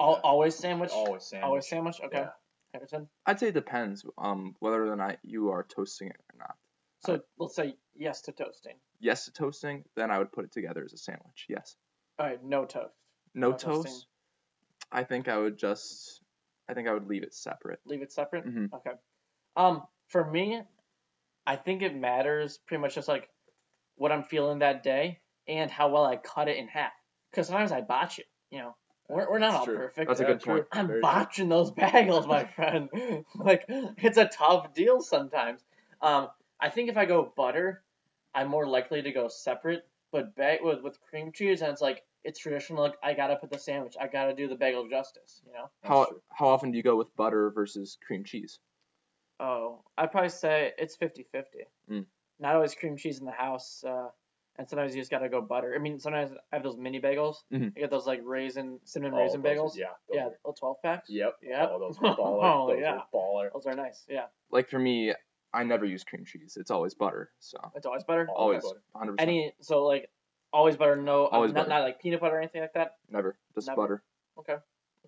Al- 0.00 0.12
yeah. 0.12 0.20
always 0.22 0.54
sandwich. 0.54 0.90
Always 0.92 1.24
sandwich. 1.24 1.46
Always 1.46 1.68
sandwich. 1.68 2.00
Okay. 2.04 2.18
Yeah. 2.18 2.28
Harrison. 2.74 3.08
I'd 3.24 3.40
say 3.40 3.48
it 3.48 3.54
depends 3.54 4.04
um, 4.18 4.54
whether 4.60 4.86
or 4.90 4.96
not 4.96 5.18
you 5.22 5.50
are 5.50 5.64
toasting 5.64 6.08
it 6.08 6.16
or 6.32 6.38
not. 6.38 6.56
So 7.00 7.20
let's 7.38 7.54
say 7.56 7.76
yes 7.94 8.22
to 8.22 8.32
toasting. 8.32 8.74
Yes 9.00 9.24
to 9.26 9.32
toasting, 9.32 9.84
then 9.96 10.10
I 10.10 10.18
would 10.18 10.32
put 10.32 10.44
it 10.44 10.52
together 10.52 10.82
as 10.84 10.92
a 10.92 10.98
sandwich. 10.98 11.46
Yes. 11.48 11.76
All 12.18 12.26
right, 12.26 12.42
no 12.44 12.64
toast. 12.64 12.94
No, 13.34 13.50
No 13.50 13.56
toasting. 13.56 13.92
toast. 13.92 14.06
I 14.92 15.04
think 15.04 15.28
I 15.28 15.36
would 15.38 15.58
just. 15.58 16.22
I 16.68 16.74
think 16.74 16.88
I 16.88 16.92
would 16.92 17.06
leave 17.06 17.22
it 17.22 17.34
separate. 17.34 17.80
Leave 17.84 18.02
it 18.02 18.12
separate. 18.12 18.46
Mhm. 18.46 18.72
Okay. 18.72 18.92
Um, 19.56 19.82
for 20.08 20.24
me, 20.24 20.62
I 21.46 21.56
think 21.56 21.82
it 21.82 21.94
matters 21.96 22.58
pretty 22.66 22.80
much 22.80 22.94
just 22.94 23.08
like 23.08 23.28
what 23.96 24.12
I'm 24.12 24.22
feeling 24.22 24.60
that 24.60 24.82
day 24.82 25.20
and 25.48 25.70
how 25.70 25.88
well 25.88 26.04
I 26.04 26.16
cut 26.16 26.48
it 26.48 26.56
in 26.56 26.68
half. 26.68 26.92
Because 27.30 27.48
sometimes 27.48 27.72
I 27.72 27.80
botch 27.80 28.18
it. 28.18 28.26
You 28.50 28.58
know, 28.58 28.76
we're, 29.08 29.30
we're 29.30 29.38
not 29.38 29.50
That's 29.52 29.60
all 29.60 29.64
true. 29.66 29.76
perfect. 29.76 30.08
That's 30.08 30.20
a 30.20 30.24
good 30.24 30.42
point. 30.42 30.66
I'm 30.72 30.86
Very 30.86 31.00
true. 31.00 31.02
botching 31.02 31.48
those 31.48 31.70
bagels, 31.72 32.26
my 32.26 32.44
friend. 32.44 32.88
like 33.34 33.64
it's 33.68 34.18
a 34.18 34.26
tough 34.26 34.74
deal 34.74 35.00
sometimes. 35.00 35.60
Um, 36.00 36.28
I 36.60 36.70
think 36.70 36.90
if 36.90 36.96
I 36.96 37.04
go 37.04 37.32
butter, 37.36 37.82
I'm 38.34 38.48
more 38.48 38.66
likely 38.66 39.02
to 39.02 39.12
go 39.12 39.28
separate. 39.28 39.86
But 40.12 40.36
bag 40.36 40.60
with 40.62 40.82
with 40.82 40.98
cream 41.10 41.32
cheese, 41.32 41.62
and 41.62 41.72
it's 41.72 41.82
like 41.82 42.02
it's 42.24 42.38
traditional. 42.38 42.84
Like 42.84 42.94
I 43.02 43.12
gotta 43.14 43.36
put 43.36 43.50
the 43.50 43.58
sandwich. 43.58 43.96
I 44.00 44.06
gotta 44.06 44.34
do 44.34 44.48
the 44.48 44.54
bagel 44.54 44.88
justice. 44.88 45.42
You 45.44 45.52
know. 45.52 45.68
How 45.82 46.06
how 46.30 46.48
often 46.48 46.70
do 46.70 46.76
you 46.76 46.82
go 46.82 46.96
with 46.96 47.14
butter 47.16 47.50
versus 47.50 47.98
cream 48.06 48.24
cheese? 48.24 48.60
Oh, 49.40 49.80
I'd 49.98 50.10
probably 50.10 50.30
say 50.30 50.72
it's 50.78 50.96
50-50. 50.96 51.44
Mm. 51.90 52.06
Not 52.40 52.54
always 52.54 52.74
cream 52.74 52.96
cheese 52.96 53.18
in 53.18 53.26
the 53.26 53.32
house, 53.32 53.84
uh, 53.86 54.08
and 54.58 54.68
sometimes 54.68 54.94
you 54.94 55.00
just 55.00 55.10
gotta 55.10 55.28
go 55.28 55.40
butter. 55.42 55.74
I 55.74 55.78
mean, 55.78 55.98
sometimes 55.98 56.32
I 56.32 56.56
have 56.56 56.62
those 56.62 56.76
mini 56.78 57.00
bagels. 57.00 57.36
Mhm. 57.52 57.72
I 57.76 57.80
get 57.80 57.90
those 57.90 58.06
like 58.06 58.20
raisin, 58.24 58.80
cinnamon 58.84 59.18
Oh, 59.18 59.22
raisin 59.22 59.40
are- 59.40 59.44
bagels. 59.44 59.76
Yeah. 59.76 59.86
yeah, 60.10 60.22
are- 60.26 60.30
little 60.30 60.52
12 60.54 60.76
packs. 60.82 61.10
Yep. 61.10 61.36
Yep. 61.42 61.68
Oh, 61.72 61.78
those 61.78 61.98
are 61.98 62.16
baller. 62.16 62.40
Oh, 62.42 62.68
those 62.68 62.80
yeah. 62.80 62.96
are 62.96 63.06
baller. 63.12 63.52
Those 63.52 63.66
are 63.66 63.74
nice. 63.74 64.04
Yeah, 64.08 64.26
Like 64.50 64.68
for 64.68 64.78
me, 64.78 65.12
I 65.52 65.64
never 65.64 65.84
use 65.84 66.04
cream 66.04 66.24
cheese. 66.24 66.56
It's 66.58 66.70
always 66.70 66.94
butter. 66.94 67.30
So 67.40 67.58
it's 67.74 67.86
always 67.86 68.04
butter. 68.04 68.26
always 68.34 68.62
butter. 68.62 68.82
100%. 68.94 69.14
Any 69.20 69.52
so 69.60 69.84
like 69.84 70.10
always 70.52 70.76
butter, 70.76 70.96
no, 70.96 71.26
Always 71.26 71.52
not 71.52 71.60
butter. 71.60 71.68
not 71.70 71.80
like 71.82 72.00
peanut 72.00 72.20
butter 72.20 72.36
or 72.36 72.38
anything 72.40 72.62
like 72.62 72.72
that. 72.74 72.96
never 73.10 73.36
just 73.54 73.66
Never. 73.68 73.80
butter. 73.82 74.02
Okay. 74.38 74.56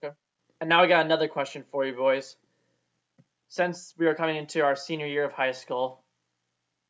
Okay. 0.03 0.15
And 0.61 0.69
now 0.69 0.83
I 0.83 0.87
got 0.87 1.05
another 1.07 1.29
question 1.29 1.65
for 1.71 1.85
you 1.85 1.95
boys. 1.95 2.37
Since 3.49 3.95
we 3.99 4.07
are 4.07 4.15
coming 4.15 4.37
into 4.37 4.63
our 4.63 4.77
senior 4.77 5.07
year 5.07 5.25
of 5.25 5.33
high 5.33 5.53
school, 5.53 6.03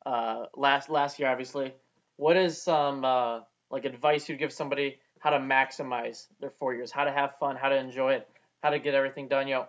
uh, 0.05 0.45
last 0.55 0.89
last 0.89 1.19
year 1.19 1.29
obviously, 1.29 1.73
what 2.17 2.35
is 2.35 2.61
some 2.61 3.05
uh, 3.05 3.39
like 3.71 3.85
advice 3.85 4.27
you'd 4.27 4.39
give 4.39 4.51
somebody 4.51 4.99
how 5.19 5.29
to 5.31 5.39
maximize 5.39 6.27
their 6.39 6.49
four 6.49 6.73
years, 6.73 6.91
how 6.91 7.03
to 7.03 7.11
have 7.11 7.37
fun, 7.39 7.55
how 7.55 7.69
to 7.69 7.77
enjoy 7.77 8.13
it, 8.13 8.27
how 8.61 8.69
to 8.69 8.79
get 8.79 8.93
everything 8.93 9.27
done, 9.27 9.47
yo, 9.47 9.67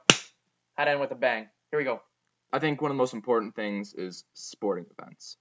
how 0.76 0.84
to 0.84 0.90
end 0.90 1.00
with 1.00 1.10
a 1.10 1.16
bang. 1.16 1.48
Here 1.70 1.78
we 1.78 1.84
go. 1.84 2.00
I 2.52 2.58
think 2.58 2.80
one 2.82 2.90
of 2.90 2.96
the 2.96 3.02
most 3.02 3.14
important 3.14 3.54
things 3.54 3.94
is 3.94 4.24
sporting 4.34 4.86
events. 4.98 5.36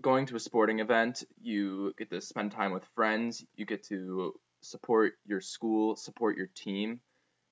Going 0.00 0.26
to 0.26 0.36
a 0.36 0.40
sporting 0.40 0.78
event, 0.78 1.24
you 1.40 1.92
get 1.98 2.10
to 2.10 2.20
spend 2.20 2.52
time 2.52 2.72
with 2.72 2.84
friends, 2.94 3.44
you 3.56 3.66
get 3.66 3.84
to 3.88 4.34
support 4.60 5.14
your 5.26 5.40
school, 5.40 5.96
support 5.96 6.36
your 6.36 6.48
team, 6.54 7.00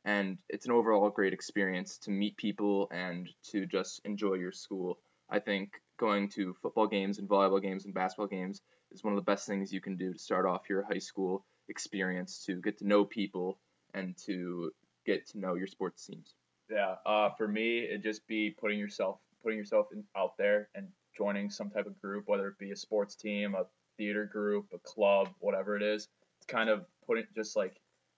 and 0.07 0.39
it's 0.49 0.67
an 0.67 0.73
overall 0.73 1.11
great 1.11 1.33
experience 1.33 1.99
to 1.99 2.11
meet 2.11 2.37
people 2.37 2.89
and 2.93 3.29
to 3.51 3.67
just 3.67 4.01
enjoy 4.05 4.35
your 4.35 4.53
school. 4.53 4.99
I 5.29 5.41
think 5.41 5.73
going 5.99 6.29
to 6.31 6.55
football 6.63 6.87
games 6.87 7.19
and 7.19 7.29
volleyball 7.29 7.61
games 7.61 7.85
and 7.85 7.93
basketball 7.93 8.29
games 8.29 8.63
is 8.93 9.03
one 9.03 9.13
of 9.13 9.17
the 9.17 9.31
best 9.31 9.49
things 9.49 9.73
you 9.73 9.81
can 9.81 9.97
do 9.97 10.13
to 10.13 10.19
start 10.19 10.47
off 10.47 10.71
your 10.71 10.85
high 10.85 11.01
school 11.01 11.45
experience 11.69 12.45
to 12.47 12.61
get 12.61 12.79
to 12.79 12.87
know 12.87 13.05
people 13.05 13.59
and 13.95 14.17
to 14.27 14.71
get 15.05 15.27
to 15.31 15.41
know 15.41 15.55
your 15.55 15.67
sports 15.67 16.07
teams. 16.07 16.35
Yeah. 16.71 16.95
Uh, 17.05 17.31
for 17.37 17.49
me, 17.49 17.81
it 17.81 18.03
just 18.03 18.27
be 18.29 18.51
putting 18.51 18.79
yourself 18.79 19.19
putting 19.43 19.59
yourself 19.59 19.87
in, 19.93 20.05
out 20.17 20.37
there 20.39 20.69
and 20.75 20.89
joining 21.17 21.51
some 21.51 21.71
type 21.71 21.87
of 21.87 22.01
group, 22.01 22.25
whether 22.27 22.49
it 22.49 22.59
be 22.59 22.73
a 22.73 22.77
sports 22.77 23.15
team, 23.15 23.55
a 23.55 23.65
theater 23.97 24.25
group, 24.25 24.67
a 24.75 24.79
club, 24.79 25.29
whatever 25.39 25.77
it 25.77 25.83
is. 25.83 26.09
It's 26.39 26.47
kind 26.47 26.69
of 26.69 26.85
putting 27.07 27.25
just 27.35 27.57
like 27.57 27.77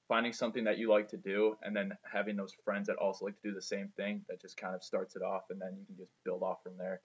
finding 0.08 0.32
something 0.32 0.64
that 0.64 0.78
you 0.78 0.90
like 0.90 1.08
to 1.08 1.16
do, 1.16 1.56
and 1.62 1.76
then 1.76 1.92
having 2.10 2.36
those 2.36 2.54
friends 2.64 2.88
that 2.88 2.96
also 2.96 3.26
like 3.26 3.40
to 3.42 3.48
do 3.48 3.54
the 3.54 3.62
same 3.62 3.88
thing. 3.96 4.24
That 4.28 4.40
just 4.40 4.56
kind 4.56 4.74
of 4.74 4.82
starts 4.82 5.14
it 5.16 5.22
off, 5.22 5.44
and 5.50 5.60
then 5.60 5.76
you 5.78 5.84
can 5.86 5.96
just 5.96 6.12
build 6.24 6.42
off 6.42 6.62
from 6.62 6.76
there. 6.78 7.00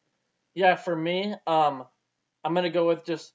Yeah, 0.55 0.75
for 0.75 0.95
me, 0.95 1.35
um, 1.47 1.85
I'm 2.43 2.53
gonna 2.53 2.69
go 2.69 2.87
with 2.87 3.05
just 3.05 3.33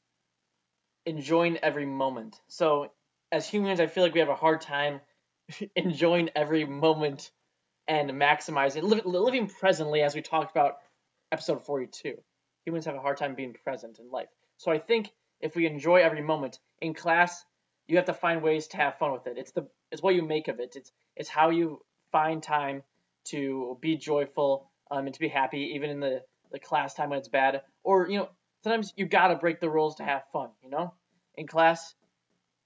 enjoying 1.06 1.58
every 1.58 1.86
moment. 1.86 2.40
So, 2.48 2.92
as 3.32 3.48
humans, 3.48 3.80
I 3.80 3.86
feel 3.86 4.02
like 4.02 4.14
we 4.14 4.20
have 4.20 4.28
a 4.28 4.34
hard 4.34 4.60
time 4.60 5.00
enjoying 5.76 6.30
every 6.34 6.64
moment 6.64 7.30
and 7.86 8.10
maximizing, 8.10 8.82
li- 8.82 9.02
living 9.04 9.48
presently, 9.48 10.02
as 10.02 10.14
we 10.14 10.22
talked 10.22 10.50
about 10.50 10.78
episode 11.32 11.64
42. 11.64 12.14
Humans 12.66 12.84
have 12.84 12.94
a 12.94 13.00
hard 13.00 13.16
time 13.16 13.34
being 13.34 13.54
present 13.64 13.98
in 13.98 14.10
life. 14.10 14.28
So 14.58 14.70
I 14.70 14.78
think 14.78 15.10
if 15.40 15.56
we 15.56 15.66
enjoy 15.66 15.96
every 15.96 16.22
moment 16.22 16.58
in 16.80 16.94
class, 16.94 17.44
you 17.88 17.96
have 17.96 18.06
to 18.06 18.14
find 18.14 18.42
ways 18.42 18.68
to 18.68 18.76
have 18.76 18.98
fun 18.98 19.12
with 19.12 19.26
it. 19.26 19.38
It's 19.38 19.50
the 19.52 19.66
it's 19.90 20.02
what 20.02 20.14
you 20.14 20.22
make 20.22 20.48
of 20.48 20.60
it. 20.60 20.74
It's 20.76 20.92
it's 21.16 21.28
how 21.28 21.50
you 21.50 21.80
find 22.12 22.42
time 22.42 22.82
to 23.24 23.76
be 23.80 23.96
joyful 23.96 24.70
um, 24.90 25.06
and 25.06 25.14
to 25.14 25.20
be 25.20 25.28
happy, 25.28 25.72
even 25.74 25.90
in 25.90 26.00
the 26.00 26.22
the 26.52 26.58
class 26.58 26.94
time 26.94 27.10
when 27.10 27.18
it's 27.18 27.28
bad. 27.28 27.62
Or 27.82 28.08
you 28.08 28.18
know, 28.18 28.28
sometimes 28.62 28.92
you 28.96 29.06
gotta 29.06 29.36
break 29.36 29.60
the 29.60 29.70
rules 29.70 29.96
to 29.96 30.04
have 30.04 30.22
fun. 30.32 30.50
You 30.62 30.70
know, 30.70 30.94
in 31.34 31.46
class, 31.46 31.94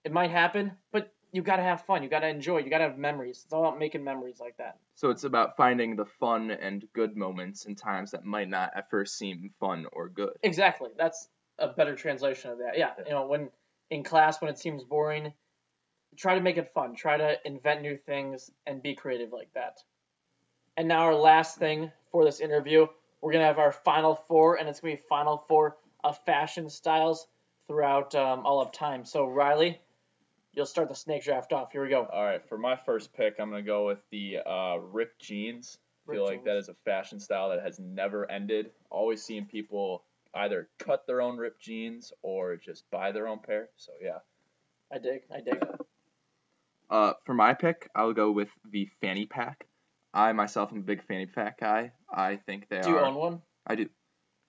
it 0.05 0.13
might 0.13 0.31
happen, 0.31 0.73
but 0.91 1.13
you 1.33 1.43
gotta 1.43 1.63
have 1.63 1.83
fun. 1.83 2.03
You 2.03 2.09
gotta 2.09 2.29
enjoy. 2.29 2.59
You 2.59 2.71
gotta 2.71 2.85
have 2.85 2.99
memories. 2.99 3.43
It's 3.45 3.53
all 3.53 3.65
about 3.65 3.79
making 3.79 4.03
memories 4.03 4.41
like 4.41 4.57
that. 4.59 4.79
So 4.97 5.11
it's 5.11 5.25
about 5.25 5.57
finding 5.57 5.97
the 5.97 6.05
fun 6.05 6.51
and 6.51 6.85
good 6.93 7.17
moments 7.17 7.65
in 7.65 7.77
times 7.77 8.11
that 8.11 8.25
might 8.25 8.49
not 8.49 8.73
at 8.75 8.91
first 8.91 9.17
seem 9.17 9.51
fun 9.61 9.87
or 9.93 10.09
good. 10.09 10.33
Exactly. 10.43 10.91
That's 10.99 11.29
a 11.59 11.69
better 11.69 11.95
translation 11.95 12.51
of 12.51 12.59
that. 12.59 12.77
Yeah. 12.77 12.91
You 13.07 13.13
know, 13.13 13.27
when 13.27 13.51
in 13.93 14.03
class 14.03 14.41
when 14.41 14.51
it 14.51 14.59
seems 14.59 14.83
boring, 14.83 15.35
try 16.17 16.35
to 16.35 16.41
make 16.41 16.57
it 16.57 16.73
fun. 16.73 16.95
Try 16.95 17.19
to 17.19 17.37
invent 17.45 17.83
new 17.83 17.99
things 17.99 18.51
and 18.67 18.83
be 18.83 18.95
creative 18.95 19.33
like 19.33 19.53
that. 19.53 19.81
And 20.79 20.89
now 20.89 21.03
our 21.03 21.15
last 21.15 21.59
thing 21.59 21.93
for 22.11 22.25
this 22.25 22.41
interview, 22.41 22.87
we're 23.21 23.33
gonna 23.33 23.45
have 23.45 23.59
our 23.59 23.71
final 23.71 24.15
four, 24.15 24.57
and 24.57 24.67
it's 24.67 24.81
gonna 24.81 24.95
be 24.95 25.03
final 25.11 25.45
four 25.47 25.77
of 26.03 26.19
fashion 26.25 26.71
styles 26.71 27.27
throughout 27.69 28.15
um, 28.15 28.47
all 28.47 28.63
of 28.63 28.73
time. 28.73 29.05
So 29.05 29.27
Riley, 29.27 29.79
you'll 30.55 30.65
start 30.65 30.89
the 30.89 30.95
snake 30.95 31.25
draft 31.25 31.53
off. 31.53 31.71
Here 31.71 31.83
we 31.83 31.91
go. 31.91 32.07
All 32.11 32.25
right, 32.25 32.43
for 32.49 32.57
my 32.57 32.77
first 32.77 33.13
pick, 33.13 33.35
I'm 33.39 33.51
gonna 33.51 33.63
go 33.63 33.87
with 33.87 34.01
the 34.11 34.39
uh, 34.39 34.79
ripped 34.79 35.21
jeans. 35.21 35.77
I 36.09 36.13
feel 36.15 36.23
Ripped 36.23 36.37
like 36.37 36.45
that 36.47 36.57
is 36.57 36.71
a 36.71 36.75
fashion 36.87 37.21
style 37.21 37.51
that 37.51 37.63
has 37.63 37.79
never 37.79 38.29
ended. 38.31 38.71
Always 38.89 39.23
seeing 39.23 39.45
people 39.45 40.03
either 40.35 40.69
cut 40.79 41.07
their 41.07 41.21
own 41.21 41.37
ripped 41.37 41.61
jeans 41.63 42.13
or 42.23 42.57
just 42.57 42.85
buy 42.91 43.13
their 43.13 43.29
own 43.29 43.39
pair. 43.41 43.69
So 43.77 43.93
yeah, 44.03 44.19
I 44.93 44.99
dig. 44.99 45.23
I 45.35 45.41
dig. 45.41 45.63
Uh, 46.91 47.15
for 47.25 47.35
my 47.35 47.55
pick, 47.55 47.89
I'll 47.95 48.13
go 48.13 48.31
with 48.31 48.49
the 48.71 48.89
fanny 49.01 49.27
pack. 49.27 49.67
I 50.13 50.33
myself 50.33 50.73
am 50.73 50.79
a 50.79 50.83
big 50.83 51.03
fanny 51.07 51.27
pack 51.27 51.59
guy. 51.59 51.93
I 52.13 52.37
think 52.37 52.69
they 52.69 52.79
are 52.79 52.83
Do 52.83 52.91
you 52.91 52.99
own 52.99 53.15
one? 53.15 53.43
I 53.67 53.77
do. 53.77 53.89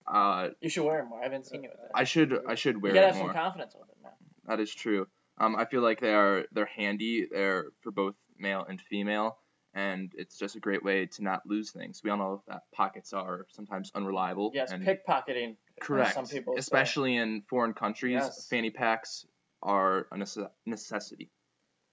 Uh, 0.06 0.50
You 0.60 0.70
should 0.70 0.84
wear 0.84 0.98
them 0.98 1.10
more. 1.10 1.22
I 1.22 1.24
haven't 1.24 1.46
seen 1.46 1.64
you 1.64 1.70
with 1.70 1.80
it. 1.80 1.92
I 1.96 2.04
should 2.04 2.38
I 2.48 2.56
should 2.56 2.82
wear 2.82 2.92
You 2.94 3.00
wear 3.00 3.04
gotta 3.04 3.08
it 3.08 3.18
have 3.18 3.24
more. 3.24 3.34
some 3.34 3.42
confidence 3.42 3.76
with 3.80 3.90
it, 3.90 3.96
man. 4.04 4.12
That 4.48 4.60
is 4.60 4.74
true. 4.76 5.08
Um, 5.38 5.56
I 5.56 5.66
feel 5.66 5.82
like 5.82 6.02
they 6.02 6.14
are 6.14 6.44
they're 6.52 6.66
handy. 6.66 7.28
They're 7.32 7.66
for 7.82 7.92
both 7.92 8.16
male 8.38 8.66
and 8.68 8.82
female, 8.82 9.38
and 9.74 10.12
it's 10.18 10.38
just 10.38 10.58
a 10.58 10.60
great 10.60 10.84
way 10.84 11.06
to 11.06 11.24
not 11.24 11.44
lose 11.46 11.72
things. 11.72 12.02
We 12.04 12.10
all 12.10 12.18
know 12.18 12.44
that 12.50 12.64
pockets 12.74 13.14
are 13.14 13.46
sometimes 13.52 13.90
unreliable. 13.96 14.52
Yes, 14.54 14.72
and 14.74 14.86
pickpocketing. 14.86 15.56
Correct. 15.84 16.14
Some 16.14 16.26
people 16.28 16.54
say. 16.56 16.60
especially 16.60 17.16
in 17.18 17.44
foreign 17.50 17.74
countries, 17.74 18.14
Yes. 18.22 18.48
fanny 18.48 18.70
packs 18.70 19.26
are 19.62 20.08
a 20.12 20.16
nece- 20.16 20.50
necessity. 20.66 21.30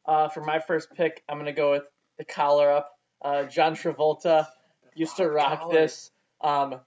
Uh, 0.07 0.29
for 0.29 0.43
my 0.43 0.59
first 0.61 0.93
pick, 0.95 1.23
I'm 1.29 1.39
gonna 1.39 1.53
go 1.53 1.73
with 1.73 1.85
the 2.19 2.25
collar 2.25 2.71
up. 2.71 2.99
Uh, 3.23 3.45
John 3.45 3.75
Travolta 3.75 4.47
used 4.95 5.17
to 5.19 5.29
rock 5.29 5.61
collar. 5.61 5.75
this. 5.75 6.11
Um, 6.41 6.81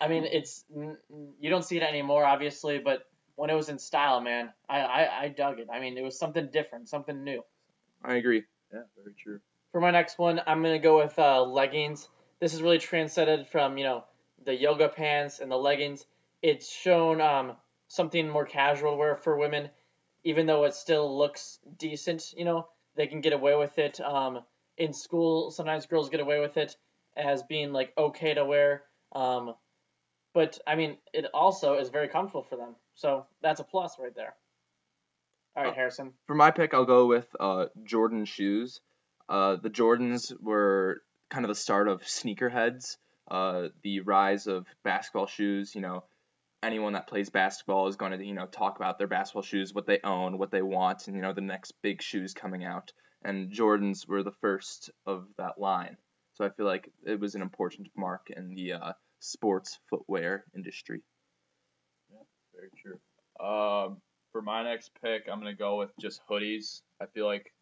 I 0.00 0.08
mean, 0.08 0.24
it's 0.24 0.64
n- 0.74 0.96
n- 1.10 1.34
you 1.40 1.50
don't 1.50 1.64
see 1.64 1.76
it 1.76 1.82
anymore, 1.82 2.24
obviously, 2.24 2.78
but 2.78 3.04
when 3.36 3.50
it 3.50 3.54
was 3.54 3.68
in 3.68 3.78
style, 3.78 4.20
man, 4.20 4.52
I, 4.68 4.80
I, 4.80 5.22
I 5.24 5.28
dug 5.28 5.60
it. 5.60 5.68
I 5.72 5.78
mean, 5.80 5.96
it 5.96 6.02
was 6.02 6.18
something 6.18 6.48
different, 6.52 6.88
something 6.88 7.22
new. 7.24 7.42
I 8.04 8.14
agree. 8.16 8.44
yeah, 8.72 8.82
very 8.96 9.14
true. 9.14 9.40
For 9.72 9.80
my 9.80 9.90
next 9.90 10.18
one, 10.18 10.40
I'm 10.46 10.62
gonna 10.62 10.78
go 10.78 10.98
with 10.98 11.18
uh, 11.18 11.42
leggings. 11.44 12.08
This 12.40 12.54
is 12.54 12.62
really 12.62 12.78
transcended 12.78 13.48
from 13.48 13.78
you 13.78 13.84
know 13.84 14.04
the 14.44 14.54
yoga 14.54 14.88
pants 14.88 15.40
and 15.40 15.50
the 15.50 15.56
leggings. 15.56 16.04
It's 16.42 16.70
shown 16.70 17.20
um, 17.20 17.52
something 17.88 18.28
more 18.28 18.44
casual 18.44 18.96
wear 18.96 19.16
for 19.16 19.36
women, 19.36 19.70
even 20.24 20.46
though 20.46 20.64
it 20.64 20.74
still 20.74 21.16
looks 21.16 21.58
decent. 21.78 22.32
You 22.36 22.44
know, 22.44 22.68
they 22.96 23.06
can 23.06 23.20
get 23.20 23.32
away 23.32 23.56
with 23.56 23.78
it. 23.78 24.00
Um, 24.00 24.40
in 24.76 24.92
school, 24.92 25.50
sometimes 25.50 25.86
girls 25.86 26.08
get 26.08 26.20
away 26.20 26.40
with 26.40 26.56
it 26.56 26.76
as 27.16 27.42
being 27.42 27.72
like 27.72 27.92
okay 27.98 28.34
to 28.34 28.44
wear. 28.44 28.84
Um, 29.12 29.54
but 30.34 30.58
I 30.66 30.76
mean, 30.76 30.98
it 31.12 31.26
also 31.34 31.74
is 31.74 31.88
very 31.88 32.08
comfortable 32.08 32.44
for 32.44 32.56
them. 32.56 32.76
So 32.94 33.26
that's 33.42 33.60
a 33.60 33.64
plus 33.64 33.98
right 33.98 34.14
there. 34.14 34.34
All 35.56 35.64
right, 35.64 35.72
Oh. 35.72 35.74
Harrison. 35.74 36.12
For 36.26 36.36
my 36.36 36.52
pick, 36.52 36.74
I'll 36.74 36.84
go 36.84 37.06
with 37.06 37.26
uh, 37.40 37.66
Jordan 37.82 38.24
shoes. 38.24 38.80
Uh, 39.28 39.56
the 39.56 39.70
Jordans 39.70 40.32
were 40.40 41.02
kind 41.30 41.44
of 41.44 41.48
the 41.48 41.54
start 41.56 41.88
of 41.88 42.02
sneakerheads, 42.02 42.96
uh, 43.30 43.68
the 43.82 44.00
rise 44.00 44.46
of 44.46 44.66
basketball 44.84 45.26
shoes. 45.26 45.74
You 45.74 45.80
know, 45.80 46.04
anyone 46.62 46.94
that 46.94 47.06
plays 47.06 47.30
basketball 47.30 47.86
is 47.88 47.96
going 47.96 48.12
to 48.12 48.24
you 48.24 48.34
know 48.34 48.46
talk 48.46 48.76
about 48.76 48.98
their 48.98 49.06
basketball 49.06 49.42
shoes, 49.42 49.74
what 49.74 49.86
they 49.86 50.00
own, 50.04 50.38
what 50.38 50.50
they 50.50 50.62
want, 50.62 51.06
and 51.06 51.16
you 51.16 51.22
know 51.22 51.32
the 51.32 51.40
next 51.40 51.72
big 51.82 52.02
shoes 52.02 52.34
coming 52.34 52.64
out. 52.64 52.92
And 53.24 53.50
Jordans 53.50 54.06
were 54.06 54.22
the 54.22 54.32
first 54.40 54.90
of 55.06 55.26
that 55.38 55.58
line. 55.58 55.96
So 56.34 56.44
I 56.44 56.50
feel 56.50 56.66
like 56.66 56.88
it 57.04 57.18
was 57.18 57.34
an 57.34 57.42
important 57.42 57.88
mark 57.96 58.28
in 58.30 58.54
the 58.54 58.74
uh, 58.74 58.92
sports 59.18 59.80
footwear 59.90 60.44
industry. 60.54 61.02
Yeah, 62.10 62.22
very 62.54 62.70
true. 62.80 63.00
Um, 63.44 64.00
for 64.32 64.40
my 64.42 64.62
next 64.62 64.92
pick, 65.02 65.28
I'm 65.30 65.40
gonna 65.40 65.54
go 65.54 65.78
with 65.78 65.90
just 66.00 66.20
hoodies. 66.30 66.82
I 67.00 67.06
feel 67.06 67.26
like 67.26 67.52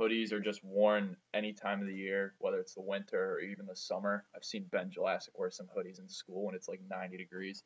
hoodies 0.00 0.32
are 0.32 0.40
just 0.40 0.64
worn 0.64 1.16
any 1.32 1.52
time 1.52 1.80
of 1.80 1.86
the 1.86 1.94
year, 1.94 2.34
whether 2.38 2.58
it's 2.58 2.74
the 2.74 2.82
winter 2.82 3.34
or 3.34 3.40
even 3.40 3.66
the 3.66 3.76
summer. 3.76 4.24
I've 4.34 4.44
seen 4.44 4.66
Ben 4.70 4.90
Jelassic 4.90 5.30
wear 5.34 5.50
some 5.50 5.68
hoodies 5.76 6.00
in 6.00 6.08
school 6.08 6.44
when 6.44 6.54
it's 6.54 6.68
like 6.68 6.80
90 6.88 7.16
degrees. 7.16 7.62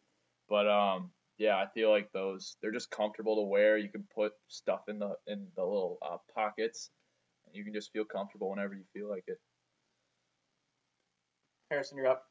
But 0.48 0.68
um, 0.68 1.10
yeah, 1.38 1.56
I 1.56 1.66
feel 1.66 1.90
like 1.90 2.12
those 2.12 2.56
they're 2.60 2.72
just 2.72 2.90
comfortable 2.90 3.36
to 3.36 3.42
wear. 3.42 3.76
You 3.76 3.88
can 3.88 4.04
put 4.14 4.32
stuff 4.48 4.82
in 4.88 4.98
the 4.98 5.16
in 5.26 5.46
the 5.56 5.62
little 5.62 5.98
uh, 6.02 6.16
pockets, 6.34 6.90
and 7.46 7.54
you 7.54 7.64
can 7.64 7.74
just 7.74 7.92
feel 7.92 8.04
comfortable 8.04 8.50
whenever 8.50 8.74
you 8.74 8.84
feel 8.92 9.08
like 9.10 9.24
it. 9.26 9.38
Harrison, 11.70 11.98
you're 11.98 12.06
up. 12.06 12.24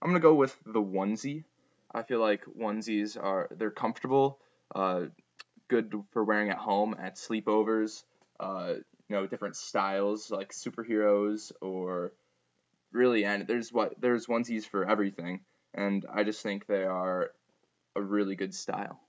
I'm 0.00 0.08
gonna 0.08 0.20
go 0.20 0.34
with 0.34 0.56
the 0.66 0.82
onesie. 0.82 1.44
I 1.94 2.02
feel 2.02 2.20
like 2.20 2.44
onesies 2.44 3.22
are 3.22 3.48
they're 3.50 3.70
comfortable, 3.70 4.38
uh, 4.74 5.06
good 5.68 5.92
for 6.12 6.24
wearing 6.24 6.50
at 6.50 6.58
home 6.58 6.94
at 6.98 7.16
sleepovers. 7.16 8.04
Uh, 8.38 8.74
you 9.08 9.16
know, 9.16 9.26
different 9.26 9.56
styles 9.56 10.30
like 10.30 10.52
superheroes 10.52 11.52
or 11.60 12.12
really, 12.92 13.24
and 13.24 13.46
there's 13.46 13.72
what 13.72 14.00
there's 14.00 14.26
onesies 14.26 14.66
for 14.66 14.88
everything, 14.88 15.40
and 15.74 16.04
I 16.12 16.24
just 16.24 16.42
think 16.42 16.66
they 16.66 16.84
are 16.84 17.30
a 17.96 18.02
really 18.02 18.36
good 18.36 18.54
style. 18.54 19.00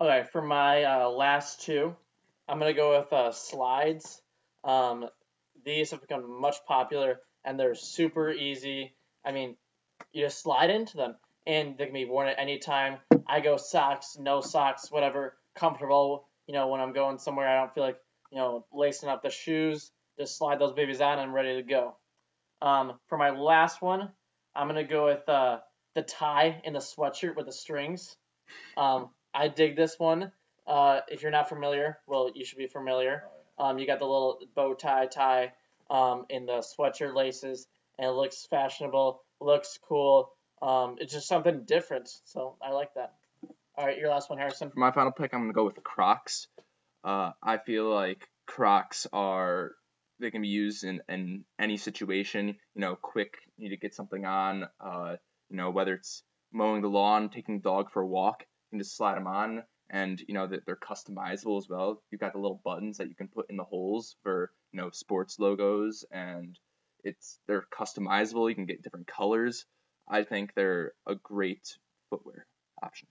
Okay, 0.00 0.24
for 0.32 0.42
my 0.42 0.84
uh, 0.84 1.08
last 1.08 1.62
two, 1.62 1.94
I'm 2.48 2.58
gonna 2.58 2.74
go 2.74 2.98
with 2.98 3.12
uh, 3.12 3.32
slides. 3.32 4.20
Um, 4.64 5.08
these 5.64 5.90
have 5.92 6.00
become 6.00 6.40
much 6.40 6.56
popular, 6.66 7.20
and 7.44 7.58
they're 7.58 7.74
super 7.74 8.30
easy. 8.30 8.94
I 9.24 9.32
mean, 9.32 9.56
you 10.12 10.24
just 10.24 10.42
slide 10.42 10.70
into 10.70 10.96
them, 10.96 11.16
and 11.46 11.78
they 11.78 11.84
can 11.84 11.94
be 11.94 12.04
worn 12.04 12.28
at 12.28 12.38
any 12.38 12.58
time. 12.58 12.98
I 13.26 13.40
go 13.40 13.56
socks, 13.56 14.16
no 14.18 14.40
socks, 14.40 14.90
whatever, 14.90 15.36
comfortable. 15.54 16.28
You 16.46 16.54
know, 16.54 16.68
when 16.68 16.80
I'm 16.80 16.92
going 16.92 17.18
somewhere, 17.18 17.48
I 17.48 17.60
don't 17.60 17.74
feel 17.74 17.84
like 17.84 17.98
you 18.30 18.38
know 18.38 18.66
lacing 18.72 19.08
up 19.08 19.22
the 19.22 19.30
shoes. 19.30 19.90
Just 20.18 20.36
slide 20.38 20.58
those 20.58 20.72
babies 20.72 21.00
on, 21.00 21.12
and 21.12 21.22
I'm 21.22 21.32
ready 21.32 21.56
to 21.56 21.62
go. 21.62 21.96
Um, 22.60 22.94
for 23.08 23.18
my 23.18 23.30
last 23.30 23.80
one, 23.80 24.10
I'm 24.54 24.66
gonna 24.66 24.84
go 24.84 25.06
with 25.06 25.28
uh, 25.28 25.58
the 25.94 26.02
tie 26.02 26.60
and 26.64 26.74
the 26.74 26.80
sweatshirt 26.80 27.36
with 27.36 27.46
the 27.46 27.52
strings. 27.52 28.16
Um, 28.76 29.10
I 29.32 29.48
dig 29.48 29.76
this 29.76 29.98
one. 29.98 30.32
Uh, 30.66 31.00
if 31.08 31.22
you're 31.22 31.30
not 31.30 31.48
familiar, 31.48 31.98
well, 32.06 32.30
you 32.34 32.44
should 32.44 32.58
be 32.58 32.66
familiar. 32.66 33.24
Um, 33.58 33.78
you 33.78 33.86
got 33.86 33.98
the 33.98 34.06
little 34.06 34.38
bow 34.54 34.74
tie 34.74 35.06
tie 35.06 35.52
um, 35.90 36.26
in 36.28 36.46
the 36.46 36.64
sweatshirt 36.78 37.14
laces, 37.14 37.66
and 37.98 38.08
it 38.08 38.12
looks 38.12 38.46
fashionable, 38.46 39.22
looks 39.40 39.78
cool. 39.86 40.32
Um, 40.62 40.96
it's 40.98 41.12
just 41.12 41.28
something 41.28 41.64
different, 41.64 42.08
so 42.24 42.56
I 42.62 42.70
like 42.70 42.94
that. 42.94 43.14
All 43.76 43.86
right, 43.86 43.98
your 43.98 44.10
last 44.10 44.30
one, 44.30 44.38
Harrison. 44.38 44.70
For 44.70 44.78
my 44.78 44.92
final 44.92 45.12
pick, 45.12 45.34
I'm 45.34 45.42
gonna 45.42 45.52
go 45.52 45.64
with 45.64 45.74
the 45.74 45.80
Crocs. 45.80 46.46
Uh, 47.02 47.32
I 47.42 47.58
feel 47.58 47.92
like 47.92 48.28
Crocs 48.46 49.06
are 49.12 49.72
they 50.20 50.30
can 50.30 50.42
be 50.42 50.48
used 50.48 50.84
in, 50.84 51.02
in 51.08 51.44
any 51.58 51.76
situation. 51.76 52.48
You 52.48 52.80
know, 52.80 52.96
quick, 52.96 53.34
you 53.56 53.64
need 53.64 53.74
to 53.74 53.80
get 53.80 53.94
something 53.94 54.24
on. 54.24 54.68
Uh, 54.80 55.16
you 55.54 55.58
know, 55.58 55.70
whether 55.70 55.94
it's 55.94 56.24
mowing 56.52 56.82
the 56.82 56.88
lawn, 56.88 57.28
taking 57.28 57.58
the 57.58 57.62
dog 57.62 57.88
for 57.92 58.02
a 58.02 58.06
walk, 58.06 58.40
you 58.40 58.70
can 58.70 58.80
just 58.80 58.96
slide 58.96 59.14
them 59.14 59.28
on, 59.28 59.62
and 59.88 60.20
you 60.26 60.34
know 60.34 60.48
that 60.48 60.66
they're 60.66 60.74
customizable 60.74 61.58
as 61.58 61.68
well. 61.68 62.02
You've 62.10 62.20
got 62.20 62.32
the 62.32 62.40
little 62.40 62.60
buttons 62.64 62.98
that 62.98 63.08
you 63.08 63.14
can 63.14 63.28
put 63.28 63.48
in 63.48 63.56
the 63.56 63.62
holes 63.62 64.16
for 64.24 64.50
you 64.72 64.80
know 64.80 64.90
sports 64.90 65.38
logos, 65.38 66.04
and 66.10 66.58
it's 67.04 67.38
they're 67.46 67.68
customizable. 67.72 68.48
You 68.48 68.56
can 68.56 68.66
get 68.66 68.82
different 68.82 69.06
colors. 69.06 69.64
I 70.08 70.24
think 70.24 70.54
they're 70.56 70.94
a 71.06 71.14
great 71.14 71.78
footwear 72.10 72.46
option. 72.82 73.06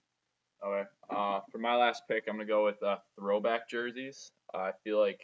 Okay. 0.61 0.83
Uh, 1.09 1.39
for 1.49 1.59
my 1.59 1.77
last 1.77 2.03
pick, 2.09 2.25
I'm 2.27 2.35
gonna 2.35 2.45
go 2.45 2.65
with 2.65 2.83
uh, 2.83 2.97
throwback 3.17 3.69
jerseys. 3.69 4.33
I 4.53 4.71
feel 4.83 4.99
like 4.99 5.21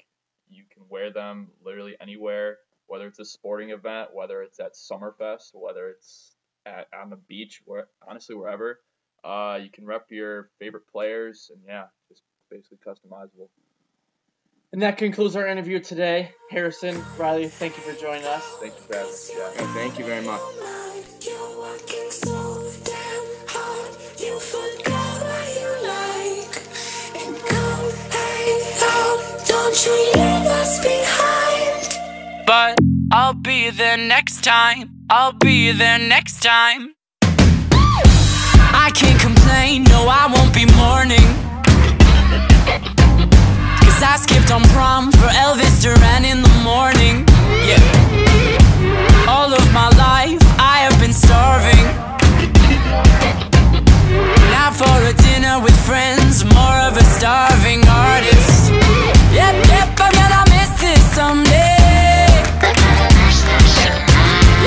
you 0.48 0.64
can 0.74 0.84
wear 0.88 1.12
them 1.12 1.50
literally 1.66 1.98
anywhere, 2.00 2.60
whether 2.88 3.08
it's 3.08 3.20
a 3.20 3.26
sporting 3.26 3.72
event, 3.72 4.12
whether 4.14 4.42
it's 4.42 4.62
at 4.62 4.76
Summerfest, 4.76 5.50
whether 5.54 5.90
it's 5.90 6.38
at 6.70 6.88
on 6.98 7.10
the 7.10 7.16
beach, 7.16 7.62
where 7.66 7.88
honestly 8.08 8.36
wherever. 8.36 8.80
Uh, 9.24 9.60
you 9.62 9.70
can 9.70 9.86
rep 9.86 10.06
your 10.10 10.50
favorite 10.60 10.88
players, 10.92 11.52
and 11.54 11.62
yeah, 11.68 11.86
just 12.08 12.22
basically 12.50 12.78
customizable. 12.86 13.50
And 14.72 14.82
that 14.84 14.98
concludes 14.98 15.36
our 15.36 15.48
interview 15.48 15.80
today. 15.80 16.32
Harrison, 16.52 17.04
Riley, 17.18 17.48
thank 17.48 17.76
you 17.76 17.84
for 17.84 18.00
joining 18.00 18.26
us. 18.26 18.44
Thank 18.60 18.76
you 18.76 18.82
for 18.82 18.96
having 18.96 19.12
me. 19.12 19.18
Jack. 19.28 19.56
Yeah, 19.56 19.74
thank 19.74 20.00
you 20.00 20.06
very 20.06 20.24
much. 20.24 20.42
You're 21.22 21.60
working 21.60 22.12
so 22.12 22.72
damn 22.84 23.26
hard. 23.48 23.98
You 24.20 24.40
forgot 24.40 25.22
what 25.26 25.48
you 25.58 25.70
like. 25.88 26.56
And 27.26 27.36
come 27.50 27.92
hang 28.14 28.62
out. 28.84 29.20
Don't 29.48 29.86
you 29.86 29.94
leave 30.14 30.48
us 30.48 30.84
behind. 30.84 32.46
But 32.46 32.78
I'll 33.12 33.34
be 33.34 33.72
there 33.72 33.98
next 33.98 34.44
time. 34.44 34.99
I'll 35.12 35.34
be 35.34 35.72
there 35.72 35.98
next 35.98 36.44
time. 36.44 36.94
I 37.24 38.92
can't 38.94 39.20
complain, 39.20 39.84
no, 39.86 40.06
I 40.06 40.30
won't 40.30 40.54
be 40.54 40.70
mourning. 40.78 41.26
Cause 43.82 44.04
I 44.06 44.18
skipped 44.22 44.52
on 44.52 44.62
prom 44.70 45.12
for 45.12 45.26
Elvis 45.34 45.82
Duran 45.82 46.26
in 46.26 46.44
the 46.44 46.56
morning. 46.62 47.26
Yeah. 47.66 47.82
All 49.28 49.52
of 49.52 49.66
my 49.74 49.90
life, 49.98 50.46
I 50.62 50.86
have 50.86 51.00
been 51.02 51.14
starving. 51.14 51.86
Not 54.54 54.78
for 54.78 54.94
a 55.10 55.14
dinner 55.26 55.60
with 55.60 55.74
friends, 55.88 56.46
more 56.46 56.80
of 56.86 56.98
a 56.98 57.04
starving 57.18 57.82
artist. 57.90 58.70
Yep, 59.34 59.56
yep, 59.74 59.90
I'm 59.98 60.14
gonna 60.14 60.44
miss 60.54 60.70
this 60.80 61.04
someday. 61.16 61.79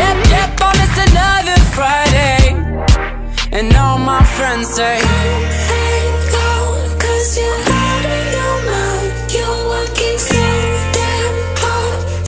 Yep, 0.01 0.17
yep, 0.35 0.61
I'll 0.61 0.77
miss 0.81 0.97
another 1.09 1.59
Friday. 1.77 2.43
And 3.53 3.75
all 3.77 3.99
my 3.99 4.25
friends 4.25 4.69
say, 4.69 4.99